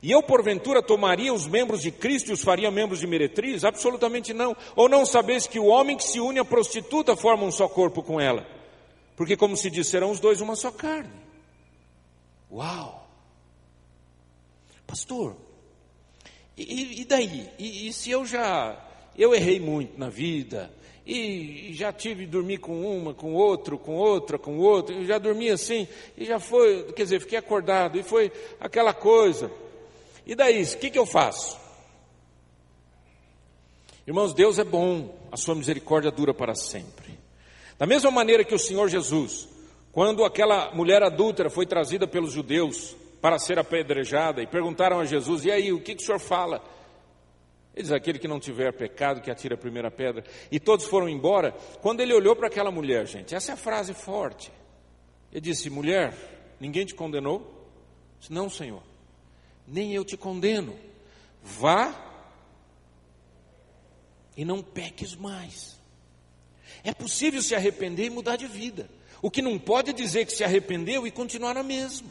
E 0.02 0.12
eu, 0.12 0.22
porventura, 0.22 0.82
tomaria 0.82 1.34
os 1.34 1.48
membros 1.48 1.82
de 1.82 1.92
Cristo 1.92 2.30
e 2.30 2.34
os 2.34 2.44
faria 2.44 2.70
membros 2.70 3.00
de 3.00 3.08
meretriz? 3.08 3.64
Absolutamente 3.64 4.34
não. 4.34 4.56
Ou 4.76 4.88
não 4.88 5.06
sabeis 5.06 5.48
que 5.48 5.60
o 5.60 5.66
homem 5.66 5.98
que 5.98 6.04
se 6.04 6.20
une 6.20 6.40
à 6.40 6.46
prostituta 6.46 7.16
forma 7.16 7.44
um 7.44 7.52
só 7.52 7.68
corpo 7.68 8.04
com 8.04 8.22
ela? 8.22 8.48
Porque, 9.16 9.36
como 9.36 9.58
se 9.58 9.70
diz, 9.70 9.88
serão 9.88 10.12
os 10.12 10.20
dois 10.20 10.40
uma 10.40 10.56
só 10.56 10.72
carne. 10.72 11.10
Uau! 12.52 13.08
Pastor, 14.86 15.36
e, 16.58 17.02
e 17.02 17.06
daí? 17.06 17.50
E, 17.60 17.88
e 17.88 17.94
se 17.94 18.10
eu 18.10 18.26
já. 18.26 18.84
Eu 19.18 19.34
errei 19.34 19.60
muito 19.60 19.98
na 20.00 20.10
vida, 20.10 20.72
e 21.08 21.74
já 21.74 21.94
tive 21.94 22.26
dormir 22.26 22.58
com 22.58 22.82
uma, 22.82 23.14
com 23.14 23.34
outro, 23.34 23.78
com 23.78 23.96
outra, 23.96 24.38
com 24.38 24.58
outra, 24.60 24.94
eu 24.94 25.06
já 25.06 25.18
dormi 25.18 25.50
assim, 25.50 25.88
e 26.18 26.26
já 26.26 26.38
foi, 26.38 26.84
quer 26.94 27.04
dizer, 27.04 27.22
fiquei 27.22 27.38
acordado, 27.38 27.98
e 27.98 28.04
foi 28.04 28.30
aquela 28.60 28.94
coisa. 28.94 29.50
E 30.26 30.36
daí, 30.36 30.62
o 30.62 30.78
que, 30.78 30.90
que 30.90 31.00
eu 31.00 31.06
faço? 31.06 31.58
Irmãos, 34.06 34.34
Deus 34.34 34.60
é 34.60 34.66
bom, 34.66 35.18
a 35.32 35.38
sua 35.38 35.56
misericórdia 35.56 36.12
dura 36.12 36.34
para 36.34 36.54
sempre. 36.54 37.18
Da 37.78 37.86
mesma 37.86 38.12
maneira 38.12 38.44
que 38.44 38.56
o 38.56 38.60
Senhor 38.60 38.90
Jesus, 38.90 39.48
quando 39.94 40.26
aquela 40.26 40.74
mulher 40.74 41.02
adúltera 41.04 41.50
foi 41.50 41.66
trazida 41.66 42.06
pelos 42.06 42.34
judeus 42.34 42.96
para 43.22 43.40
ser 43.40 43.58
apedrejada, 43.58 44.42
e 44.42 44.48
perguntaram 44.48 45.00
a 45.00 45.06
Jesus: 45.06 45.46
E 45.46 45.52
aí, 45.52 45.72
o 45.72 45.80
que, 45.82 45.96
que 45.96 46.04
o 46.04 46.06
senhor 46.06 46.20
fala? 46.20 46.62
Ele 47.78 47.84
diz: 47.84 47.92
Aquele 47.92 48.18
que 48.18 48.28
não 48.28 48.40
tiver 48.40 48.74
pecado, 48.74 49.22
que 49.22 49.30
atire 49.30 49.54
a 49.54 49.58
primeira 49.58 49.92
pedra. 49.92 50.24
E 50.52 50.60
todos 50.60 50.86
foram 50.86 51.08
embora. 51.08 51.52
Quando 51.80 52.02
ele 52.02 52.12
olhou 52.12 52.36
para 52.36 52.48
aquela 52.48 52.72
mulher, 52.72 53.06
gente, 53.06 53.36
essa 53.36 53.52
é 53.52 53.54
a 53.54 53.58
frase 53.58 53.94
forte. 53.94 54.52
Ele 55.32 55.42
disse: 55.42 55.70
Mulher, 55.70 56.12
ninguém 56.60 56.88
te 56.88 56.96
condenou? 56.96 57.56
Disse, 58.20 58.34
não, 58.34 58.50
Senhor, 58.50 58.82
nem 59.68 59.94
eu 59.94 60.04
te 60.04 60.18
condeno. 60.18 60.76
Vá 61.44 62.04
e 64.36 64.44
não 64.44 64.64
peques 64.64 65.16
mais. 65.16 65.80
É 66.84 66.92
possível 66.96 67.44
se 67.44 67.54
arrepender 67.54 68.06
e 68.06 68.10
mudar 68.10 68.38
de 68.38 68.48
vida. 68.48 68.90
O 69.22 69.30
que 69.30 69.42
não 69.42 69.60
pode 69.60 69.92
é 69.92 69.94
dizer 69.94 70.26
que 70.26 70.34
se 70.34 70.44
arrependeu 70.44 71.06
e 71.06 71.12
continuar 71.12 71.54
na 71.54 71.64
mesma. 71.64 72.10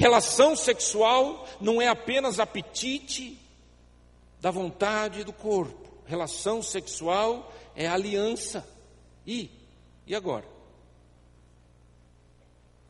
Relação 0.00 0.56
sexual 0.56 1.46
não 1.60 1.80
é 1.80 1.86
apenas 1.86 2.40
apetite 2.40 3.38
da 4.40 4.50
vontade 4.50 5.22
do 5.24 5.32
corpo. 5.32 5.90
Relação 6.06 6.62
sexual 6.62 7.52
é 7.76 7.86
aliança. 7.86 8.66
E 9.26 9.50
e 10.06 10.14
agora? 10.14 10.46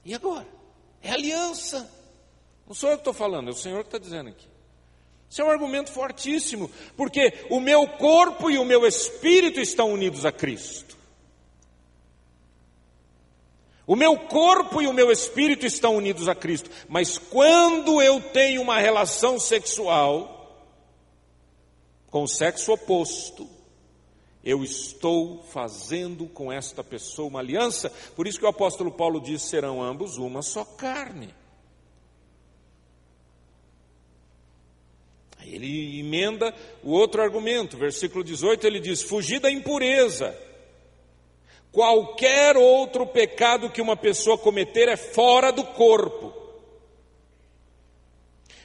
E 0.05 0.14
agora? 0.14 0.46
É 1.03 1.11
aliança. 1.11 1.90
Não 2.66 2.75
sou 2.75 2.90
eu 2.90 2.96
que 2.96 3.01
estou 3.01 3.12
falando, 3.12 3.49
é 3.49 3.51
o 3.51 3.57
Senhor 3.57 3.83
que 3.83 3.88
está 3.88 3.99
dizendo 3.99 4.29
aqui. 4.29 4.49
Isso 5.29 5.42
é 5.42 5.44
um 5.44 5.51
argumento 5.51 5.90
fortíssimo, 5.90 6.70
porque 6.96 7.46
o 7.51 7.59
meu 7.59 7.87
corpo 7.88 8.51
e 8.51 8.57
o 8.57 8.64
meu 8.64 8.87
espírito 8.87 9.61
estão 9.61 9.92
unidos 9.92 10.25
a 10.25 10.31
Cristo. 10.31 10.96
O 13.90 13.96
meu 13.96 14.16
corpo 14.16 14.81
e 14.81 14.87
o 14.87 14.92
meu 14.92 15.11
espírito 15.11 15.66
estão 15.66 15.96
unidos 15.96 16.29
a 16.29 16.35
Cristo, 16.37 16.70
mas 16.88 17.18
quando 17.18 18.00
eu 18.00 18.20
tenho 18.20 18.62
uma 18.62 18.79
relação 18.79 19.37
sexual 19.37 20.64
com 22.09 22.22
o 22.22 22.29
sexo 22.29 22.70
oposto, 22.70 23.48
eu 24.44 24.62
estou 24.62 25.42
fazendo 25.42 26.26
com 26.26 26.53
esta 26.53 26.85
pessoa 26.85 27.26
uma 27.26 27.40
aliança, 27.40 27.90
por 28.14 28.29
isso 28.29 28.38
que 28.38 28.44
o 28.44 28.48
apóstolo 28.48 28.92
Paulo 28.92 29.20
diz: 29.20 29.42
serão 29.42 29.83
ambos 29.83 30.18
uma 30.18 30.40
só 30.40 30.64
carne. 30.64 31.35
Aí 35.37 35.53
ele 35.53 35.98
emenda 35.98 36.55
o 36.85 36.92
outro 36.92 37.20
argumento, 37.20 37.76
versículo 37.76 38.22
18, 38.22 38.64
ele 38.68 38.79
diz: 38.79 39.03
fugir 39.03 39.40
da 39.40 39.50
impureza. 39.50 40.50
Qualquer 41.73 42.57
outro 42.57 43.07
pecado 43.07 43.71
que 43.71 43.81
uma 43.81 43.97
pessoa 43.97 44.37
cometer 44.37 44.89
é 44.89 44.97
fora 44.97 45.53
do 45.53 45.65
corpo. 45.65 46.33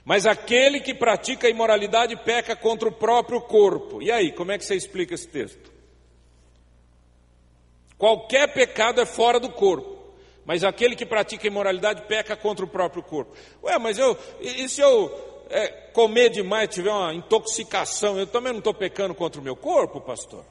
Mas 0.04 0.26
aquele 0.26 0.80
que 0.80 0.94
pratica 0.94 1.48
a 1.48 1.50
imoralidade 1.50 2.16
peca 2.18 2.56
contra 2.56 2.88
o 2.88 2.92
próprio 2.92 3.42
corpo. 3.42 4.02
E 4.02 4.12
aí, 4.12 4.32
como 4.32 4.52
é 4.52 4.58
que 4.58 4.66
você 4.66 4.76
explica 4.76 5.14
esse 5.16 5.28
texto? 5.28 5.72
Qualquer 7.98 8.54
pecado 8.54 9.02
é 9.02 9.06
fora 9.06 9.40
do 9.40 9.50
corpo. 9.50 9.96
Mas 10.46 10.64
aquele 10.64 10.96
que 10.96 11.06
pratica 11.06 11.48
a 11.48 11.50
imoralidade 11.50 12.04
peca 12.04 12.36
contra 12.36 12.64
o 12.64 12.68
próprio 12.68 13.02
corpo. 13.02 13.36
Ué, 13.64 13.80
mas 13.80 13.98
eu, 13.98 14.16
e 14.40 14.70
se 14.70 14.80
eu 14.80 15.46
é, 15.50 15.68
comer 15.92 16.30
demais, 16.30 16.70
tiver 16.70 16.92
uma 16.92 17.14
intoxicação, 17.14 18.20
eu 18.20 18.28
também 18.28 18.52
não 18.52 18.60
estou 18.60 18.74
pecando 18.74 19.16
contra 19.16 19.42
o 19.42 19.44
meu 19.44 19.56
corpo, 19.56 20.00
pastor? 20.02 20.46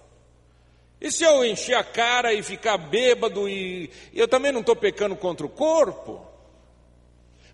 E 1.05 1.13
se 1.13 1.23
eu 1.23 1.45
encher 1.45 1.77
a 1.77 1.85
cara 1.85 2.33
e 2.33 2.43
ficar 2.43 2.79
bêbado 2.79 3.47
e 3.47 3.91
eu 4.15 4.27
também 4.27 4.51
não 4.51 4.61
estou 4.61 4.75
pecando 4.75 5.15
contra 5.15 5.45
o 5.45 5.51
corpo? 5.51 6.27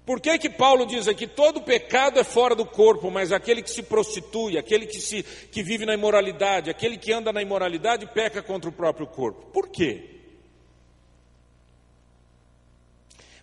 Por 0.07 0.21
que 0.21 0.39
que 0.39 0.49
Paulo 0.49 0.87
diz 0.87 1.09
aqui 1.09 1.27
todo 1.27 1.61
pecado 1.61 2.21
é 2.21 2.23
fora 2.23 2.55
do 2.55 2.65
corpo, 2.65 3.11
mas 3.11 3.33
aquele 3.33 3.61
que 3.61 3.69
se 3.69 3.83
prostitui, 3.83 4.57
aquele 4.57 4.87
que 4.87 5.01
se 5.01 5.25
que 5.25 5.65
vive 5.65 5.85
na 5.85 5.95
imoralidade, 5.95 6.71
aquele 6.71 6.97
que 6.97 7.13
anda 7.13 7.33
na 7.33 7.43
imoralidade 7.43 8.07
peca 8.07 8.41
contra 8.41 8.71
o 8.71 8.73
próprio 8.73 9.09
corpo? 9.09 9.47
Por 9.47 9.69
quê? 9.69 10.05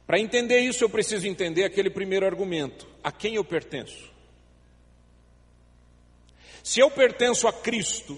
Para 0.06 0.22
entender 0.22 0.62
isso, 0.62 0.86
eu 0.86 0.90
preciso 0.90 1.28
entender 1.28 1.66
aquele 1.66 1.90
primeiro 1.90 2.26
argumento: 2.26 2.88
a 3.04 3.12
quem 3.12 3.36
eu 3.36 3.44
pertenço? 3.44 4.10
Se 6.64 6.80
eu 6.80 6.90
pertenço 6.90 7.46
a 7.46 7.52
Cristo, 7.52 8.18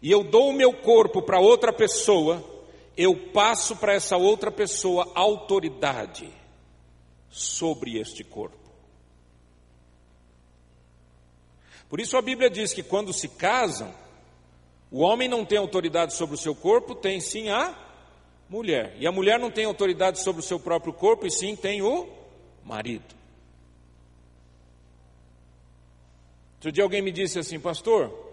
e 0.00 0.10
eu 0.10 0.22
dou 0.22 0.50
o 0.50 0.52
meu 0.52 0.72
corpo 0.72 1.22
para 1.22 1.40
outra 1.40 1.72
pessoa, 1.72 2.42
eu 2.96 3.14
passo 3.32 3.76
para 3.76 3.94
essa 3.94 4.16
outra 4.16 4.50
pessoa 4.50 5.10
autoridade 5.14 6.28
sobre 7.30 7.98
este 7.98 8.24
corpo. 8.24 8.56
Por 11.88 12.00
isso 12.00 12.16
a 12.16 12.22
Bíblia 12.22 12.50
diz 12.50 12.72
que 12.72 12.82
quando 12.82 13.12
se 13.12 13.28
casam, 13.28 13.94
o 14.90 15.00
homem 15.00 15.28
não 15.28 15.44
tem 15.44 15.58
autoridade 15.58 16.14
sobre 16.14 16.34
o 16.34 16.38
seu 16.38 16.54
corpo, 16.54 16.94
tem 16.94 17.20
sim 17.20 17.48
a 17.48 17.76
mulher. 18.48 18.96
E 18.98 19.06
a 19.06 19.12
mulher 19.12 19.38
não 19.38 19.50
tem 19.50 19.64
autoridade 19.64 20.20
sobre 20.20 20.40
o 20.40 20.44
seu 20.44 20.60
próprio 20.60 20.92
corpo, 20.92 21.26
e 21.26 21.30
sim 21.30 21.56
tem 21.56 21.82
o 21.82 22.08
marido. 22.64 23.16
Outro 26.56 26.72
dia 26.72 26.82
alguém 26.82 27.00
me 27.00 27.12
disse 27.12 27.38
assim, 27.38 27.60
pastor, 27.60 28.27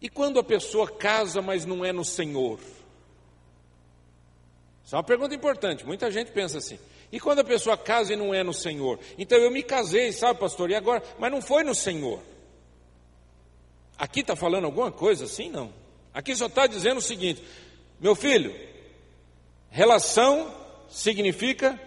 e 0.00 0.08
quando 0.08 0.38
a 0.38 0.44
pessoa 0.44 0.90
casa, 0.90 1.42
mas 1.42 1.66
não 1.66 1.84
é 1.84 1.92
no 1.92 2.04
Senhor? 2.04 2.58
Isso 4.84 4.94
é 4.94 4.98
uma 4.98 5.04
pergunta 5.04 5.34
importante. 5.34 5.84
Muita 5.86 6.10
gente 6.10 6.32
pensa 6.32 6.58
assim. 6.58 6.78
E 7.12 7.20
quando 7.20 7.40
a 7.40 7.44
pessoa 7.44 7.76
casa 7.76 8.12
e 8.12 8.16
não 8.16 8.32
é 8.32 8.42
no 8.42 8.54
Senhor? 8.54 8.98
Então 9.18 9.38
eu 9.38 9.50
me 9.50 9.62
casei, 9.62 10.12
sabe, 10.12 10.40
pastor? 10.40 10.70
E 10.70 10.74
agora? 10.74 11.02
Mas 11.18 11.30
não 11.30 11.42
foi 11.42 11.62
no 11.62 11.74
Senhor. 11.74 12.20
Aqui 13.98 14.20
está 14.20 14.34
falando 14.34 14.64
alguma 14.64 14.90
coisa 14.90 15.26
assim? 15.26 15.50
Não. 15.50 15.72
Aqui 16.14 16.34
só 16.34 16.46
está 16.46 16.66
dizendo 16.66 16.98
o 16.98 17.02
seguinte: 17.02 17.42
meu 18.00 18.14
filho, 18.14 18.54
relação 19.68 20.54
significa 20.88 21.78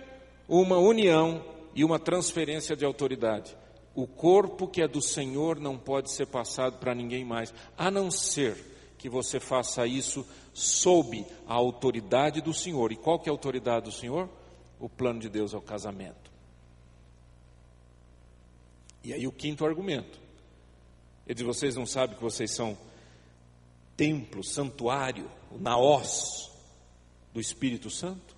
uma 0.47 0.77
união 0.77 1.43
e 1.73 1.83
uma 1.83 1.97
transferência 1.97 2.75
de 2.75 2.85
autoridade. 2.85 3.55
O 3.95 4.07
corpo 4.07 4.67
que 4.67 4.81
é 4.81 4.87
do 4.87 5.01
Senhor 5.01 5.59
não 5.59 5.77
pode 5.77 6.11
ser 6.11 6.25
passado 6.25 6.79
para 6.79 6.95
ninguém 6.95 7.23
mais, 7.23 7.53
a 7.77 7.91
não 7.91 8.09
ser 8.09 8.57
que 8.97 9.09
você 9.09 9.39
faça 9.39 9.85
isso 9.85 10.25
sob 10.53 11.25
a 11.47 11.53
autoridade 11.53 12.41
do 12.41 12.53
Senhor. 12.53 12.91
E 12.91 12.95
qual 12.95 13.19
que 13.19 13.29
é 13.29 13.31
a 13.31 13.33
autoridade 13.33 13.85
do 13.85 13.91
Senhor? 13.91 14.29
O 14.79 14.89
plano 14.89 15.19
de 15.19 15.29
Deus 15.29 15.53
é 15.53 15.57
o 15.57 15.61
casamento. 15.61 16.31
E 19.03 19.13
aí 19.13 19.27
o 19.27 19.31
quinto 19.31 19.65
argumento. 19.65 20.19
Ele 21.27 21.35
diz: 21.35 21.45
vocês 21.45 21.75
não 21.75 21.85
sabem 21.85 22.15
que 22.15 22.23
vocês 22.23 22.51
são 22.51 22.77
templo, 23.95 24.43
santuário, 24.43 25.29
o 25.51 25.57
naós 25.57 26.51
do 27.33 27.39
Espírito 27.39 27.89
Santo? 27.89 28.32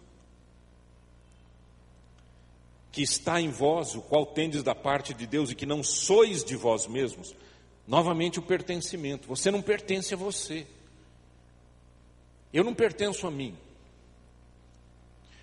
Que 2.95 3.01
está 3.01 3.41
em 3.41 3.49
vós, 3.49 3.93
o 3.93 4.01
qual 4.01 4.25
tendes 4.25 4.63
da 4.63 4.73
parte 4.73 5.13
de 5.13 5.27
Deus 5.27 5.51
e 5.51 5.55
que 5.55 5.65
não 5.65 5.83
sois 5.83 6.45
de 6.45 6.55
vós 6.55 6.87
mesmos, 6.87 7.35
novamente 7.85 8.39
o 8.39 8.41
pertencimento. 8.41 9.27
Você 9.27 9.51
não 9.51 9.61
pertence 9.61 10.13
a 10.13 10.17
você. 10.17 10.65
Eu 12.53 12.63
não 12.63 12.73
pertenço 12.73 13.27
a 13.27 13.31
mim. 13.31 13.53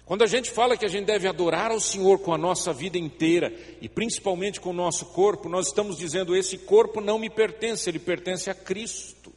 Quando 0.07 0.23
a 0.23 0.27
gente 0.27 0.51
fala 0.51 0.79
que 0.79 0.87
a 0.87 0.88
gente 0.88 1.05
deve 1.05 1.29
adorar 1.29 1.71
ao 1.71 1.79
Senhor 1.79 2.21
com 2.21 2.33
a 2.33 2.38
nossa 2.38 2.73
vida 2.73 2.97
inteira 2.97 3.55
e 3.83 3.88
principalmente 3.88 4.59
com 4.59 4.71
o 4.71 4.73
nosso 4.73 5.05
corpo, 5.05 5.47
nós 5.47 5.67
estamos 5.67 5.99
dizendo: 5.99 6.35
esse 6.35 6.57
corpo 6.57 7.03
não 7.03 7.19
me 7.19 7.29
pertence, 7.29 7.87
ele 7.87 7.99
pertence 7.99 8.49
a 8.49 8.55
Cristo. 8.55 9.31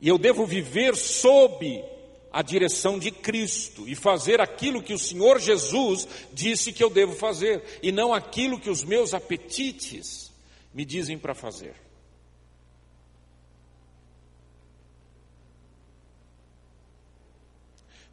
E 0.00 0.08
eu 0.08 0.18
devo 0.18 0.44
viver 0.44 0.96
sob 0.96 1.93
a 2.34 2.42
direção 2.42 2.98
de 2.98 3.12
Cristo 3.12 3.88
e 3.88 3.94
fazer 3.94 4.40
aquilo 4.40 4.82
que 4.82 4.92
o 4.92 4.98
Senhor 4.98 5.38
Jesus 5.38 6.08
disse 6.32 6.72
que 6.72 6.82
eu 6.82 6.90
devo 6.90 7.14
fazer, 7.14 7.62
e 7.80 7.92
não 7.92 8.12
aquilo 8.12 8.58
que 8.58 8.68
os 8.68 8.82
meus 8.82 9.14
apetites 9.14 10.32
me 10.74 10.84
dizem 10.84 11.16
para 11.16 11.32
fazer. 11.32 11.76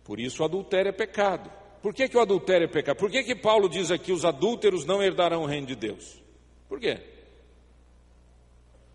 Por 0.03 0.19
isso 0.19 0.43
o 0.43 0.45
adultério 0.45 0.89
é 0.89 0.93
pecado, 0.93 1.51
Por 1.81 1.91
que, 1.91 2.07
que 2.07 2.15
o 2.15 2.21
adultério 2.21 2.65
é 2.65 2.67
pecado? 2.67 2.97
Por 2.97 3.09
que, 3.09 3.23
que 3.23 3.33
Paulo 3.33 3.67
diz 3.67 3.89
aqui 3.89 4.11
os 4.11 4.23
adúlteros 4.23 4.85
não 4.85 5.01
herdarão 5.01 5.41
o 5.41 5.47
reino 5.47 5.65
de 5.65 5.75
Deus? 5.75 6.21
Por 6.69 6.79
quê? 6.79 6.99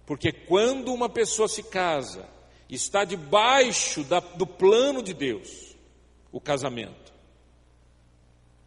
Porque 0.06 0.30
quando 0.30 0.94
uma 0.94 1.08
pessoa 1.08 1.48
se 1.48 1.64
casa, 1.64 2.28
está 2.74 3.04
debaixo 3.04 4.02
da, 4.04 4.20
do 4.20 4.46
plano 4.46 5.02
de 5.02 5.14
Deus, 5.14 5.76
o 6.32 6.40
casamento. 6.40 7.14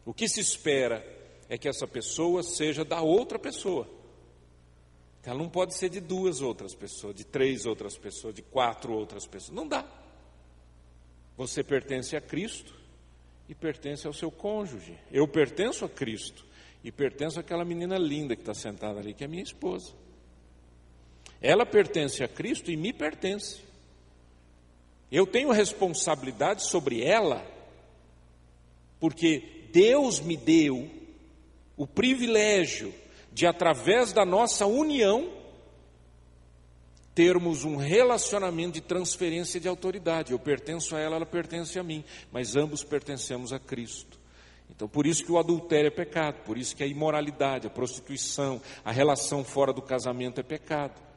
O 0.05 0.13
que 0.13 0.27
se 0.27 0.39
espera 0.39 1.05
é 1.49 1.57
que 1.57 1.67
essa 1.67 1.87
pessoa 1.87 2.41
seja 2.43 2.85
da 2.85 3.01
outra 3.01 3.37
pessoa. 3.37 3.87
Ela 5.23 5.37
não 5.37 5.49
pode 5.49 5.75
ser 5.75 5.89
de 5.89 5.99
duas 5.99 6.41
outras 6.41 6.73
pessoas, 6.73 7.13
de 7.13 7.23
três 7.23 7.67
outras 7.67 7.95
pessoas, 7.95 8.33
de 8.33 8.41
quatro 8.41 8.93
outras 8.93 9.27
pessoas. 9.27 9.55
Não 9.55 9.67
dá. 9.67 9.85
Você 11.37 11.63
pertence 11.63 12.15
a 12.15 12.21
Cristo 12.21 12.73
e 13.47 13.53
pertence 13.53 14.07
ao 14.07 14.13
seu 14.13 14.31
cônjuge. 14.31 14.97
Eu 15.11 15.27
pertenço 15.27 15.85
a 15.85 15.89
Cristo 15.89 16.43
e 16.83 16.91
pertenço 16.91 17.39
àquela 17.39 17.63
menina 17.63 17.95
linda 17.95 18.35
que 18.35 18.41
está 18.41 18.55
sentada 18.55 18.99
ali, 18.99 19.13
que 19.13 19.23
é 19.23 19.27
minha 19.27 19.43
esposa. 19.43 19.93
Ela 21.39 21.63
pertence 21.63 22.23
a 22.23 22.27
Cristo 22.27 22.71
e 22.71 22.75
me 22.75 22.91
pertence. 22.91 23.61
Eu 25.11 25.25
tenho 25.25 25.51
responsabilidade 25.51 26.63
sobre 26.63 27.03
ela, 27.03 27.45
porque 28.99 29.67
Deus 29.71 30.19
me 30.19 30.37
deu 30.37 30.89
o 31.75 31.87
privilégio 31.87 32.93
de, 33.31 33.47
através 33.47 34.13
da 34.13 34.25
nossa 34.25 34.65
união, 34.65 35.31
termos 37.15 37.65
um 37.65 37.75
relacionamento 37.75 38.73
de 38.73 38.81
transferência 38.81 39.59
de 39.59 39.67
autoridade. 39.67 40.31
Eu 40.31 40.39
pertenço 40.39 40.95
a 40.95 40.99
ela, 40.99 41.15
ela 41.15 41.25
pertence 41.25 41.77
a 41.79 41.83
mim, 41.83 42.03
mas 42.31 42.55
ambos 42.55 42.83
pertencemos 42.83 43.51
a 43.51 43.59
Cristo. 43.59 44.19
Então, 44.69 44.87
por 44.87 45.07
isso 45.07 45.25
que 45.25 45.31
o 45.31 45.39
adultério 45.39 45.87
é 45.87 45.91
pecado, 45.91 46.43
por 46.45 46.57
isso 46.57 46.75
que 46.75 46.83
a 46.83 46.87
imoralidade, 46.87 47.67
a 47.67 47.69
prostituição, 47.69 48.61
a 48.85 48.91
relação 48.91 49.43
fora 49.43 49.73
do 49.73 49.81
casamento 49.81 50.39
é 50.39 50.43
pecado. 50.43 51.08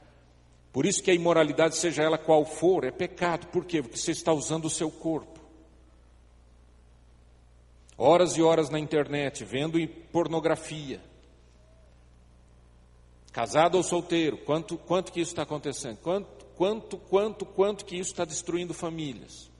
Por 0.72 0.86
isso 0.86 1.02
que 1.02 1.10
a 1.10 1.14
imoralidade, 1.14 1.76
seja 1.76 2.02
ela 2.02 2.16
qual 2.16 2.44
for, 2.44 2.84
é 2.84 2.90
pecado. 2.90 3.46
Por 3.48 3.64
quê? 3.64 3.82
Porque 3.82 3.98
você 3.98 4.12
está 4.12 4.32
usando 4.32 4.64
o 4.64 4.70
seu 4.70 4.90
corpo. 4.90 5.40
Horas 7.98 8.36
e 8.36 8.42
horas 8.42 8.70
na 8.70 8.78
internet, 8.78 9.44
vendo 9.44 9.78
pornografia 10.10 11.00
Casado 13.32 13.76
ou 13.76 13.82
solteiro, 13.82 14.36
quanto, 14.36 14.76
quanto 14.76 15.10
que 15.10 15.20
isso 15.20 15.30
está 15.30 15.42
acontecendo? 15.42 15.96
Quanto, 16.02 16.44
quanto, 16.54 16.98
quanto, 16.98 17.46
quanto 17.46 17.84
que 17.86 17.96
isso 17.96 18.10
está 18.10 18.26
destruindo 18.26 18.74
famílias? 18.74 19.50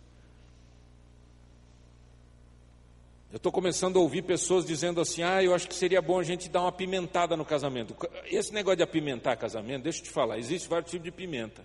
Eu 3.33 3.39
estou 3.39 3.51
começando 3.51 3.99
a 3.99 4.03
ouvir 4.03 4.21
pessoas 4.21 4.63
dizendo 4.63 5.01
assim: 5.01 5.23
ah, 5.23 5.43
eu 5.43 5.55
acho 5.55 5.67
que 5.67 5.75
seria 5.75 6.03
bom 6.03 6.19
a 6.19 6.23
gente 6.23 6.51
dar 6.51 6.61
uma 6.61 6.71
pimentada 6.71 7.35
no 7.35 7.47
casamento. 7.47 7.97
Esse 8.27 8.53
negócio 8.53 8.77
de 8.77 8.83
apimentar 8.83 9.39
casamento, 9.39 9.85
deixa 9.85 10.01
eu 10.01 10.05
te 10.05 10.11
falar, 10.11 10.39
existe 10.39 10.69
vários 10.69 10.91
tipos 10.91 11.05
de 11.05 11.11
pimenta. 11.11 11.65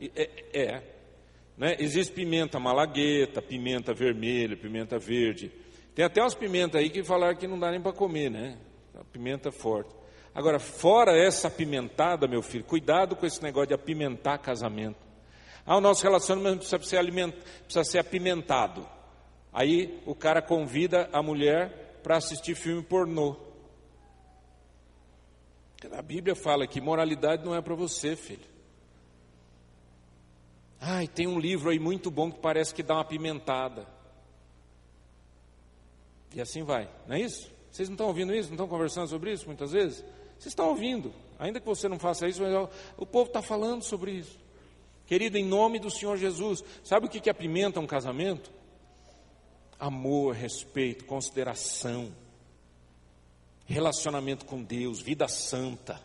É, 0.00 0.30
é 0.52 0.82
né? 1.56 1.74
existe 1.80 2.12
pimenta 2.12 2.60
malagueta, 2.60 3.42
pimenta 3.42 3.92
vermelha, 3.92 4.56
pimenta 4.56 5.00
verde. 5.00 5.50
Tem 5.96 6.04
até 6.04 6.22
umas 6.22 6.36
pimentas 6.36 6.80
aí 6.80 6.90
que 6.90 7.02
falaram 7.02 7.36
que 7.36 7.48
não 7.48 7.58
dá 7.58 7.72
nem 7.72 7.80
para 7.80 7.92
comer, 7.92 8.30
né? 8.30 8.56
Pimenta 9.12 9.50
forte. 9.50 9.90
Agora, 10.32 10.60
fora 10.60 11.18
essa 11.18 11.48
apimentada, 11.48 12.28
meu 12.28 12.40
filho, 12.40 12.62
cuidado 12.62 13.16
com 13.16 13.26
esse 13.26 13.42
negócio 13.42 13.66
de 13.66 13.74
apimentar 13.74 14.38
casamento. 14.38 14.98
Ah, 15.66 15.76
o 15.76 15.80
nosso 15.80 16.04
relacionamento 16.04 16.58
precisa 16.58 16.80
ser, 16.84 16.98
aliment... 16.98 17.34
precisa 17.64 17.82
ser 17.82 17.98
apimentado. 17.98 18.97
Aí 19.52 20.00
o 20.06 20.14
cara 20.14 20.42
convida 20.42 21.08
a 21.12 21.22
mulher 21.22 22.00
para 22.02 22.16
assistir 22.16 22.54
filme 22.54 22.82
pornô. 22.82 23.36
A 25.92 26.02
Bíblia 26.02 26.34
fala 26.34 26.66
que 26.66 26.80
moralidade 26.80 27.44
não 27.44 27.54
é 27.54 27.60
para 27.60 27.74
você, 27.74 28.16
filho. 28.16 28.46
Ai, 30.80 31.06
tem 31.06 31.26
um 31.26 31.38
livro 31.38 31.70
aí 31.70 31.78
muito 31.78 32.10
bom 32.10 32.30
que 32.30 32.38
parece 32.38 32.74
que 32.74 32.82
dá 32.82 32.94
uma 32.94 33.00
apimentada. 33.00 33.86
E 36.34 36.40
assim 36.40 36.62
vai, 36.62 36.88
não 37.06 37.16
é 37.16 37.20
isso? 37.20 37.50
Vocês 37.70 37.88
não 37.88 37.94
estão 37.94 38.06
ouvindo 38.06 38.34
isso? 38.34 38.48
Não 38.48 38.54
estão 38.54 38.68
conversando 38.68 39.08
sobre 39.08 39.32
isso 39.32 39.46
muitas 39.46 39.72
vezes? 39.72 40.04
Vocês 40.38 40.52
estão 40.52 40.68
ouvindo, 40.68 41.12
ainda 41.38 41.60
que 41.60 41.66
você 41.66 41.88
não 41.88 41.98
faça 41.98 42.28
isso, 42.28 42.42
mas 42.42 42.68
o 42.96 43.06
povo 43.06 43.28
está 43.28 43.42
falando 43.42 43.82
sobre 43.82 44.12
isso. 44.12 44.38
Querido, 45.06 45.38
em 45.38 45.44
nome 45.44 45.78
do 45.78 45.90
Senhor 45.90 46.16
Jesus, 46.16 46.62
sabe 46.84 47.06
o 47.06 47.08
que, 47.08 47.20
que 47.20 47.30
apimenta 47.30 47.80
um 47.80 47.86
casamento? 47.86 48.52
Amor, 49.78 50.34
respeito, 50.34 51.04
consideração, 51.04 52.12
relacionamento 53.64 54.44
com 54.44 54.62
Deus, 54.62 55.00
vida 55.00 55.28
santa. 55.28 56.02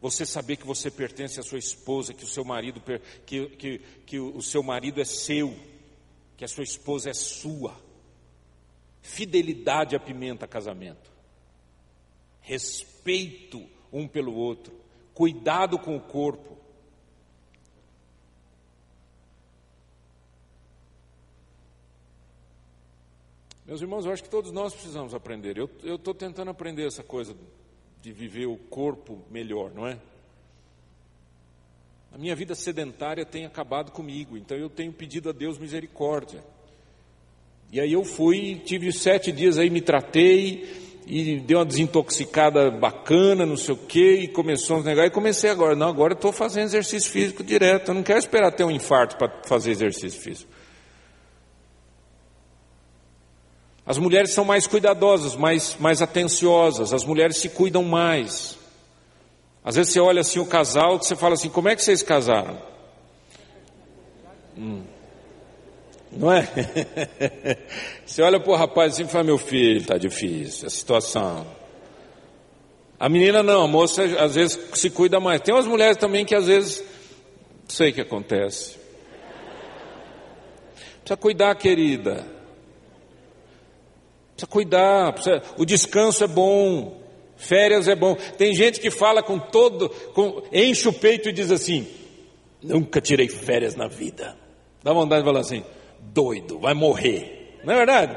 Você 0.00 0.26
saber 0.26 0.56
que 0.56 0.66
você 0.66 0.90
pertence 0.90 1.38
à 1.38 1.42
sua 1.42 1.58
esposa, 1.58 2.14
que 2.14 2.24
o 2.24 2.28
seu 2.28 2.44
marido, 2.44 2.82
que, 3.24 3.46
que, 3.50 3.78
que 4.06 4.18
o 4.18 4.42
seu 4.42 4.62
marido 4.62 5.00
é 5.00 5.04
seu, 5.04 5.54
que 6.36 6.44
a 6.44 6.48
sua 6.48 6.64
esposa 6.64 7.10
é 7.10 7.14
sua. 7.14 7.76
Fidelidade 9.00 9.94
apimenta 9.94 10.46
casamento 10.46 11.12
respeito 12.42 13.64
um 13.92 14.06
pelo 14.06 14.34
outro, 14.34 14.74
cuidado 15.14 15.78
com 15.78 15.96
o 15.96 16.00
corpo. 16.00 16.58
Meus 23.72 23.80
irmãos, 23.80 24.04
eu 24.04 24.12
acho 24.12 24.22
que 24.22 24.28
todos 24.28 24.52
nós 24.52 24.74
precisamos 24.74 25.14
aprender. 25.14 25.56
Eu 25.56 25.94
estou 25.94 26.12
tentando 26.12 26.50
aprender 26.50 26.86
essa 26.86 27.02
coisa 27.02 27.34
de 28.02 28.12
viver 28.12 28.44
o 28.44 28.58
corpo 28.58 29.24
melhor, 29.30 29.70
não 29.74 29.88
é? 29.88 29.96
A 32.12 32.18
minha 32.18 32.36
vida 32.36 32.54
sedentária 32.54 33.24
tem 33.24 33.46
acabado 33.46 33.90
comigo, 33.90 34.36
então 34.36 34.58
eu 34.58 34.68
tenho 34.68 34.92
pedido 34.92 35.30
a 35.30 35.32
Deus 35.32 35.56
misericórdia. 35.56 36.44
E 37.72 37.80
aí 37.80 37.94
eu 37.94 38.04
fui, 38.04 38.60
tive 38.62 38.92
sete 38.92 39.32
dias 39.32 39.56
aí, 39.56 39.70
me 39.70 39.80
tratei, 39.80 41.00
e 41.06 41.40
deu 41.40 41.56
uma 41.56 41.64
desintoxicada 41.64 42.70
bacana, 42.70 43.46
não 43.46 43.56
sei 43.56 43.74
o 43.74 43.78
quê, 43.78 44.18
e 44.24 44.28
começou 44.28 44.80
a 44.80 44.82
negar, 44.82 45.06
e 45.06 45.10
comecei 45.10 45.48
agora, 45.48 45.74
não, 45.74 45.88
agora 45.88 46.12
estou 46.12 46.30
fazendo 46.30 46.66
exercício 46.66 47.10
físico 47.10 47.42
direto, 47.42 47.88
eu 47.88 47.94
não 47.94 48.02
quero 48.02 48.18
esperar 48.18 48.52
ter 48.52 48.64
um 48.64 48.70
infarto 48.70 49.16
para 49.16 49.32
fazer 49.46 49.70
exercício 49.70 50.20
físico. 50.20 50.52
As 53.84 53.98
mulheres 53.98 54.32
são 54.32 54.44
mais 54.44 54.66
cuidadosas, 54.66 55.34
mais, 55.34 55.76
mais 55.78 56.00
atenciosas, 56.00 56.92
as 56.92 57.04
mulheres 57.04 57.38
se 57.38 57.48
cuidam 57.48 57.82
mais. 57.82 58.56
Às 59.64 59.76
vezes 59.76 59.92
você 59.92 60.00
olha 60.00 60.20
assim 60.20 60.38
o 60.38 60.46
casal, 60.46 60.98
você 60.98 61.16
fala 61.16 61.34
assim, 61.34 61.48
como 61.48 61.68
é 61.68 61.76
que 61.76 61.82
vocês 61.82 62.02
casaram? 62.02 62.58
Hum. 64.56 64.82
Não 66.14 66.30
é? 66.30 66.46
Você 68.04 68.20
olha 68.20 68.38
para 68.38 68.52
o 68.52 68.54
rapaz 68.54 68.92
assim 68.92 69.04
e 69.04 69.08
fala, 69.08 69.24
meu 69.24 69.38
filho, 69.38 69.78
está 69.78 69.96
difícil 69.96 70.66
a 70.66 70.70
situação. 70.70 71.46
A 73.00 73.08
menina 73.08 73.42
não, 73.42 73.64
a 73.64 73.66
moça 73.66 74.04
às 74.20 74.34
vezes 74.34 74.58
se 74.74 74.90
cuida 74.90 75.18
mais. 75.18 75.40
Tem 75.40 75.54
umas 75.54 75.66
mulheres 75.66 75.96
também 75.96 76.26
que 76.26 76.34
às 76.34 76.46
vezes, 76.46 76.84
sei 77.66 77.90
o 77.90 77.94
que 77.94 78.02
acontece. 78.02 78.76
Precisa 81.00 81.16
cuidar, 81.16 81.54
querida. 81.54 82.26
Precisa 84.42 84.46
cuidar. 84.46 85.12
Precisa... 85.12 85.42
O 85.56 85.64
descanso 85.64 86.24
é 86.24 86.26
bom. 86.26 87.00
Férias 87.36 87.88
é 87.88 87.94
bom. 87.94 88.14
Tem 88.36 88.54
gente 88.54 88.80
que 88.80 88.90
fala 88.90 89.22
com 89.22 89.38
todo, 89.38 89.88
com... 90.14 90.42
enche 90.52 90.88
o 90.88 90.92
peito 90.92 91.28
e 91.28 91.32
diz 91.32 91.50
assim: 91.50 91.86
nunca 92.62 93.00
tirei 93.00 93.28
férias 93.28 93.74
na 93.74 93.88
vida. 93.88 94.36
Dá 94.82 94.92
vontade 94.92 95.22
de 95.22 95.26
falar 95.26 95.40
assim: 95.40 95.64
doido, 96.00 96.58
vai 96.58 96.74
morrer. 96.74 97.58
Não 97.64 97.74
é 97.74 97.76
verdade? 97.76 98.16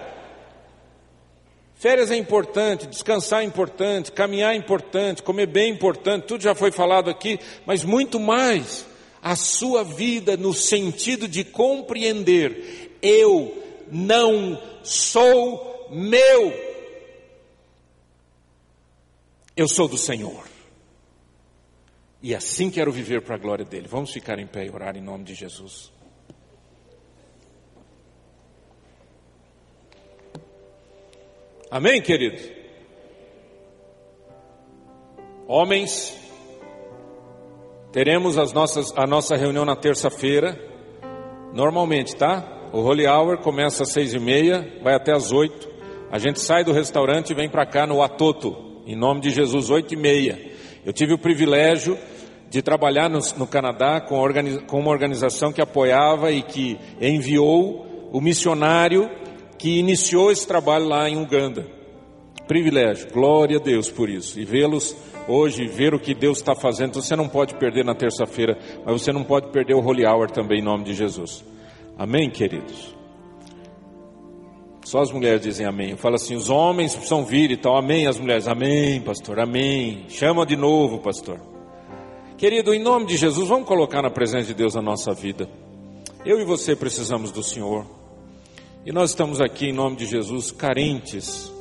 Férias 1.75 2.09
é 2.09 2.15
importante, 2.15 2.87
descansar 2.87 3.41
é 3.41 3.45
importante, 3.45 4.11
caminhar 4.11 4.53
é 4.53 4.57
importante, 4.57 5.21
comer 5.21 5.45
bem 5.45 5.65
é 5.65 5.69
importante, 5.69 6.25
tudo 6.25 6.41
já 6.41 6.55
foi 6.55 6.71
falado 6.71 7.09
aqui, 7.09 7.37
mas 7.65 7.83
muito 7.83 8.17
mais 8.19 8.85
a 9.21 9.35
sua 9.35 9.83
vida 9.83 10.37
no 10.37 10.53
sentido 10.53 11.27
de 11.27 11.43
compreender: 11.43 12.97
eu 13.01 13.61
não 13.91 14.61
sou 14.83 15.74
meu, 15.89 16.53
eu 19.55 19.67
sou 19.67 19.87
do 19.87 19.97
Senhor. 19.97 20.45
E 22.21 22.33
assim 22.33 22.71
quero 22.71 22.91
viver 22.91 23.21
para 23.21 23.35
a 23.35 23.37
glória 23.37 23.63
dele. 23.63 23.87
Vamos 23.87 24.11
ficar 24.11 24.39
em 24.39 24.47
pé 24.47 24.65
e 24.65 24.69
orar 24.71 24.97
em 24.97 25.01
nome 25.01 25.23
de 25.23 25.35
Jesus. 25.35 25.91
Amém, 31.69 32.01
querido? 32.01 32.41
Homens, 35.47 36.17
teremos 37.91 38.37
as 38.37 38.51
nossas, 38.53 38.91
a 38.97 39.05
nossa 39.05 39.35
reunião 39.35 39.65
na 39.65 39.75
terça-feira, 39.75 40.59
normalmente, 41.53 42.15
tá? 42.15 42.69
O 42.73 42.79
Holy 42.79 43.05
Hour 43.05 43.37
começa 43.37 43.83
às 43.83 43.89
seis 43.91 44.13
e 44.13 44.19
meia, 44.19 44.79
vai 44.81 44.95
até 44.95 45.13
às 45.13 45.31
oito. 45.31 45.74
A 46.11 46.19
gente 46.19 46.39
sai 46.39 46.63
do 46.63 46.71
restaurante 46.71 47.31
e 47.31 47.35
vem 47.35 47.49
para 47.49 47.65
cá 47.65 47.85
no 47.85 48.01
Atoto, 48.01 48.81
em 48.85 48.95
nome 48.95 49.21
de 49.21 49.29
Jesus, 49.29 49.69
oito 49.69 49.93
e 49.93 49.97
meia. 49.97 50.39
Eu 50.85 50.93
tive 50.93 51.13
o 51.13 51.17
privilégio 51.17 51.97
de 52.49 52.61
trabalhar 52.61 53.09
no, 53.09 53.19
no 53.37 53.47
Canadá 53.47 53.99
com, 53.99 54.17
com 54.67 54.79
uma 54.79 54.91
organização 54.91 55.51
que 55.51 55.61
apoiava 55.61 56.31
e 56.31 56.41
que 56.41 56.77
enviou 57.01 58.09
o 58.11 58.21
missionário 58.21 59.09
que 59.57 59.79
iniciou 59.79 60.31
esse 60.31 60.47
trabalho 60.47 60.87
lá 60.87 61.09
em 61.09 61.21
Uganda. 61.21 61.65
Privilégio, 62.47 63.11
glória 63.11 63.57
a 63.57 63.61
Deus 63.61 63.89
por 63.89 64.09
isso. 64.09 64.39
E 64.39 64.45
vê-los 64.45 64.95
hoje, 65.27 65.65
ver 65.65 65.93
o 65.93 65.99
que 65.99 66.13
Deus 66.13 66.37
está 66.37 66.55
fazendo. 66.55 67.01
Você 67.01 67.15
não 67.15 67.27
pode 67.27 67.55
perder 67.55 67.83
na 67.83 67.95
terça-feira, 67.95 68.57
mas 68.85 69.01
você 69.01 69.11
não 69.11 69.23
pode 69.23 69.49
perder 69.49 69.73
o 69.73 69.83
Holy 69.83 70.05
Hour 70.05 70.29
também 70.29 70.59
em 70.59 70.63
nome 70.63 70.83
de 70.83 70.93
Jesus. 70.93 71.43
Amém, 71.97 72.29
queridos? 72.29 72.94
Só 74.85 75.01
as 75.01 75.11
mulheres 75.11 75.41
dizem 75.41 75.65
amém. 75.65 75.91
Eu 75.91 75.97
falo 75.97 76.15
assim: 76.15 76.35
os 76.35 76.49
homens 76.49 76.93
precisam 76.93 77.25
vir 77.25 77.49
e 77.49 77.57
tal. 77.57 77.75
Amém, 77.75 78.05
as 78.05 78.19
mulheres. 78.19 78.47
Amém, 78.47 79.01
pastor. 79.01 79.39
Amém. 79.39 80.05
Chama 80.09 80.45
de 80.45 80.55
novo, 80.55 80.99
pastor. 80.99 81.39
Querido, 82.37 82.71
em 82.71 82.79
nome 82.79 83.07
de 83.07 83.17
Jesus, 83.17 83.49
vamos 83.49 83.67
colocar 83.67 84.03
na 84.03 84.11
presença 84.11 84.45
de 84.45 84.53
Deus 84.53 84.75
a 84.75 84.81
nossa 84.83 85.11
vida. 85.11 85.49
Eu 86.23 86.39
e 86.39 86.45
você 86.45 86.75
precisamos 86.75 87.31
do 87.31 87.41
Senhor. 87.41 87.83
E 88.85 88.91
nós 88.91 89.09
estamos 89.09 89.41
aqui 89.41 89.69
em 89.69 89.73
nome 89.73 89.95
de 89.95 90.05
Jesus, 90.05 90.51
carentes 90.51 91.51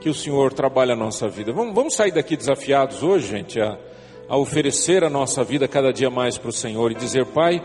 que 0.00 0.08
o 0.08 0.14
Senhor 0.14 0.52
trabalhe 0.52 0.92
a 0.92 0.96
nossa 0.96 1.28
vida. 1.28 1.52
Vamos, 1.52 1.74
vamos 1.74 1.94
sair 1.94 2.12
daqui 2.12 2.36
desafiados 2.36 3.02
hoje, 3.02 3.26
gente, 3.26 3.60
a, 3.60 3.76
a 4.28 4.36
oferecer 4.36 5.02
a 5.02 5.10
nossa 5.10 5.42
vida 5.42 5.66
cada 5.66 5.92
dia 5.92 6.08
mais 6.08 6.38
para 6.38 6.50
o 6.50 6.52
Senhor 6.52 6.92
e 6.92 6.94
dizer: 6.94 7.26
Pai, 7.26 7.60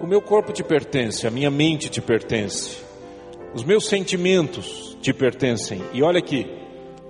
o 0.00 0.06
meu 0.06 0.20
corpo 0.20 0.52
te 0.52 0.64
pertence, 0.64 1.28
a 1.28 1.30
minha 1.30 1.50
mente 1.50 1.88
te 1.88 2.00
pertence, 2.00 2.78
os 3.54 3.64
meus 3.64 3.86
sentimentos 3.86 4.96
te 5.00 5.12
pertencem. 5.12 5.82
E 5.92 6.02
olha 6.02 6.18
aqui, 6.18 6.46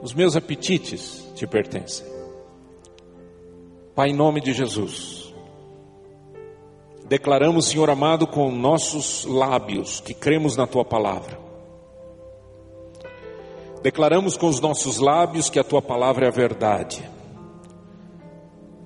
os 0.03 0.13
meus 0.15 0.37
apetites 0.37 1.27
te 1.35 1.47
pertencem. 1.47 2.07
Pai, 3.95 4.11
em 4.11 4.15
nome 4.15 4.41
de 4.41 4.53
Jesus, 4.53 5.35
declaramos, 7.09 7.67
Senhor 7.67 7.91
amado, 7.91 8.27
com 8.27 8.51
nossos 8.51 9.25
lábios 9.25 10.01
que 10.01 10.15
cremos 10.15 10.57
na 10.57 10.67
tua 10.67 10.85
palavra 10.85 11.43
Declaramos 13.83 14.37
com 14.37 14.47
os 14.47 14.61
nossos 14.61 14.99
lábios 14.99 15.51
que 15.51 15.59
a 15.59 15.65
tua 15.65 15.83
palavra 15.83 16.27
é 16.27 16.29
a 16.29 16.33
verdade. 16.33 17.03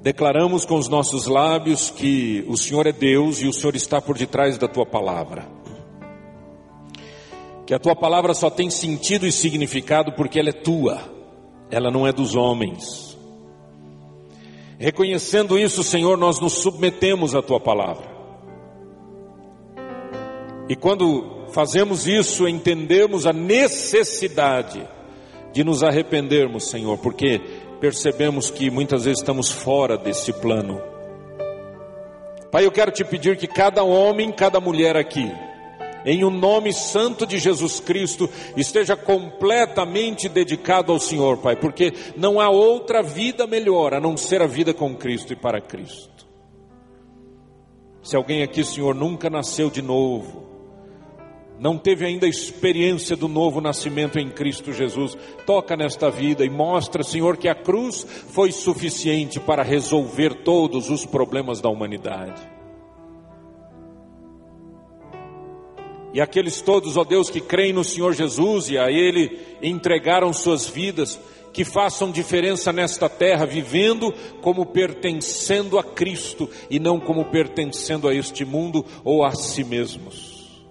Declaramos 0.01 0.65
com 0.65 0.77
os 0.77 0.89
nossos 0.89 1.27
lábios 1.27 1.91
que 1.91 2.43
o 2.49 2.57
Senhor 2.57 2.87
é 2.87 2.93
Deus 2.93 3.43
e 3.43 3.47
o 3.47 3.53
Senhor 3.53 3.77
está 3.77 4.01
por 4.01 4.17
detrás 4.17 4.57
da 4.57 4.67
tua 4.67 4.87
palavra. 4.87 5.56
Que 7.67 7.75
a 7.75 7.79
tua 7.81 7.97
palavra 7.97 8.33
só 8.33 8.49
tem 8.49 8.71
sentido 8.71 9.27
e 9.27 9.33
significado 9.33 10.13
porque 10.13 10.39
ela 10.39 10.51
é 10.51 10.53
tua, 10.53 11.01
ela 11.69 11.91
não 11.91 12.07
é 12.07 12.13
dos 12.13 12.37
homens. 12.37 13.19
Reconhecendo 14.79 15.59
isso, 15.59 15.83
Senhor, 15.83 16.17
nós 16.17 16.39
nos 16.41 16.53
submetemos 16.53 17.35
à 17.35 17.43
tua 17.43 17.59
palavra. 17.59 18.07
E 20.69 20.77
quando 20.77 21.49
fazemos 21.53 22.07
isso, 22.07 22.47
entendemos 22.47 23.27
a 23.27 23.33
necessidade 23.33 24.87
de 25.53 25.65
nos 25.65 25.83
arrependermos, 25.83 26.69
Senhor, 26.69 26.99
porque 26.99 27.41
percebemos 27.81 28.51
que 28.51 28.71
muitas 28.71 29.05
vezes 29.05 29.21
estamos 29.21 29.51
fora 29.51 29.97
desse 29.97 30.33
plano. 30.33 30.81
Pai, 32.51 32.65
eu 32.65 32.71
quero 32.71 32.91
te 32.91 33.05
pedir 33.05 33.37
que 33.37 33.47
cada 33.47 33.83
homem, 33.83 34.31
cada 34.31 34.61
mulher 34.61 34.97
aqui, 34.97 35.33
em 36.07 36.23
o 36.23 36.29
um 36.29 36.31
nome 36.31 36.73
santo 36.73 37.27
de 37.27 37.37
Jesus 37.37 37.81
Cristo, 37.81 38.31
esteja 38.57 38.97
completamente 38.97 40.29
dedicado 40.29 40.93
ao 40.93 41.01
Senhor, 41.01 41.39
Pai, 41.39 41.57
porque 41.57 41.93
não 42.17 42.41
há 42.41 42.49
outra 42.49 43.03
vida 43.03 43.45
melhor 43.45 43.93
a 43.93 44.01
não 44.01 44.17
ser 44.17 44.41
a 44.41 44.47
vida 44.47 44.73
com 44.73 44.95
Cristo 44.95 45.33
e 45.33 45.37
para 45.37 45.61
Cristo. 45.61 46.25
Se 48.05 48.15
alguém 48.15 48.45
aqui, 48.45 48.63
Senhor, 48.65 48.95
nunca 48.95 49.29
nasceu 49.29 49.69
de 49.69 49.83
novo, 49.83 50.47
não 51.59 51.77
teve 51.77 52.07
ainda 52.07 52.29
experiência 52.29 53.17
do 53.17 53.27
novo 53.27 53.61
nascimento 53.61 54.17
em 54.17 54.29
Cristo 54.29 54.73
Jesus, 54.73 55.19
toca 55.45 55.77
nesta 55.77 56.09
vida 56.09 56.45
e 56.45 56.51
mostra, 56.51 57.03
Senhor, 57.03 57.37
que 57.37 57.49
a 57.49 57.55
cruz 57.55 58.07
foi 58.29 58.53
suficiente 58.53 59.41
para 59.41 59.65
resolver 59.65 60.45
todos 60.45 60.89
os 60.89 61.05
problemas 61.05 61.61
da 61.61 61.69
humanidade. 61.69 62.56
E 66.17 66.21
aqueles 66.23 66.63
todos, 66.63 66.97
ó 66.97 67.05
Deus, 67.05 67.29
que 67.29 67.43
creem 67.43 67.75
no 67.75 67.85
Senhor 67.85 68.15
Jesus 68.15 68.71
e 68.71 68.79
a 68.79 68.91
Ele 68.91 69.39
entregaram 69.61 70.33
suas 70.33 70.67
vidas, 70.67 71.21
que 71.53 71.63
façam 71.63 72.11
diferença 72.11 72.73
nesta 72.73 73.07
terra, 73.07 73.45
vivendo 73.45 74.15
como 74.41 74.65
pertencendo 74.65 75.79
a 75.79 75.85
Cristo 75.85 76.49
e 76.71 76.81
não 76.81 76.99
como 76.99 77.27
pertencendo 77.27 78.09
a 78.09 78.15
este 78.15 78.47
mundo 78.47 78.83
ou 79.05 79.27
a 79.27 79.33
si 79.33 79.63
mesmos. 79.63 80.65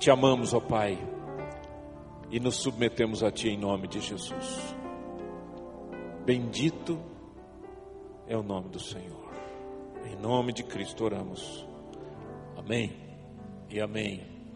Te 0.00 0.10
amamos, 0.10 0.52
ó 0.52 0.58
Pai, 0.58 0.98
e 2.28 2.40
nos 2.40 2.56
submetemos 2.56 3.22
a 3.22 3.30
Ti 3.30 3.50
em 3.50 3.56
nome 3.56 3.86
de 3.86 4.00
Jesus. 4.00 4.74
Bendito 6.26 6.98
é 8.26 8.36
o 8.36 8.42
nome 8.42 8.68
do 8.68 8.80
Senhor. 8.80 9.17
Em 10.10 10.16
nome 10.16 10.54
de 10.54 10.62
Cristo 10.62 11.04
oramos. 11.04 11.66
Amém 12.56 12.92
e 13.68 13.78
amém. 13.78 14.37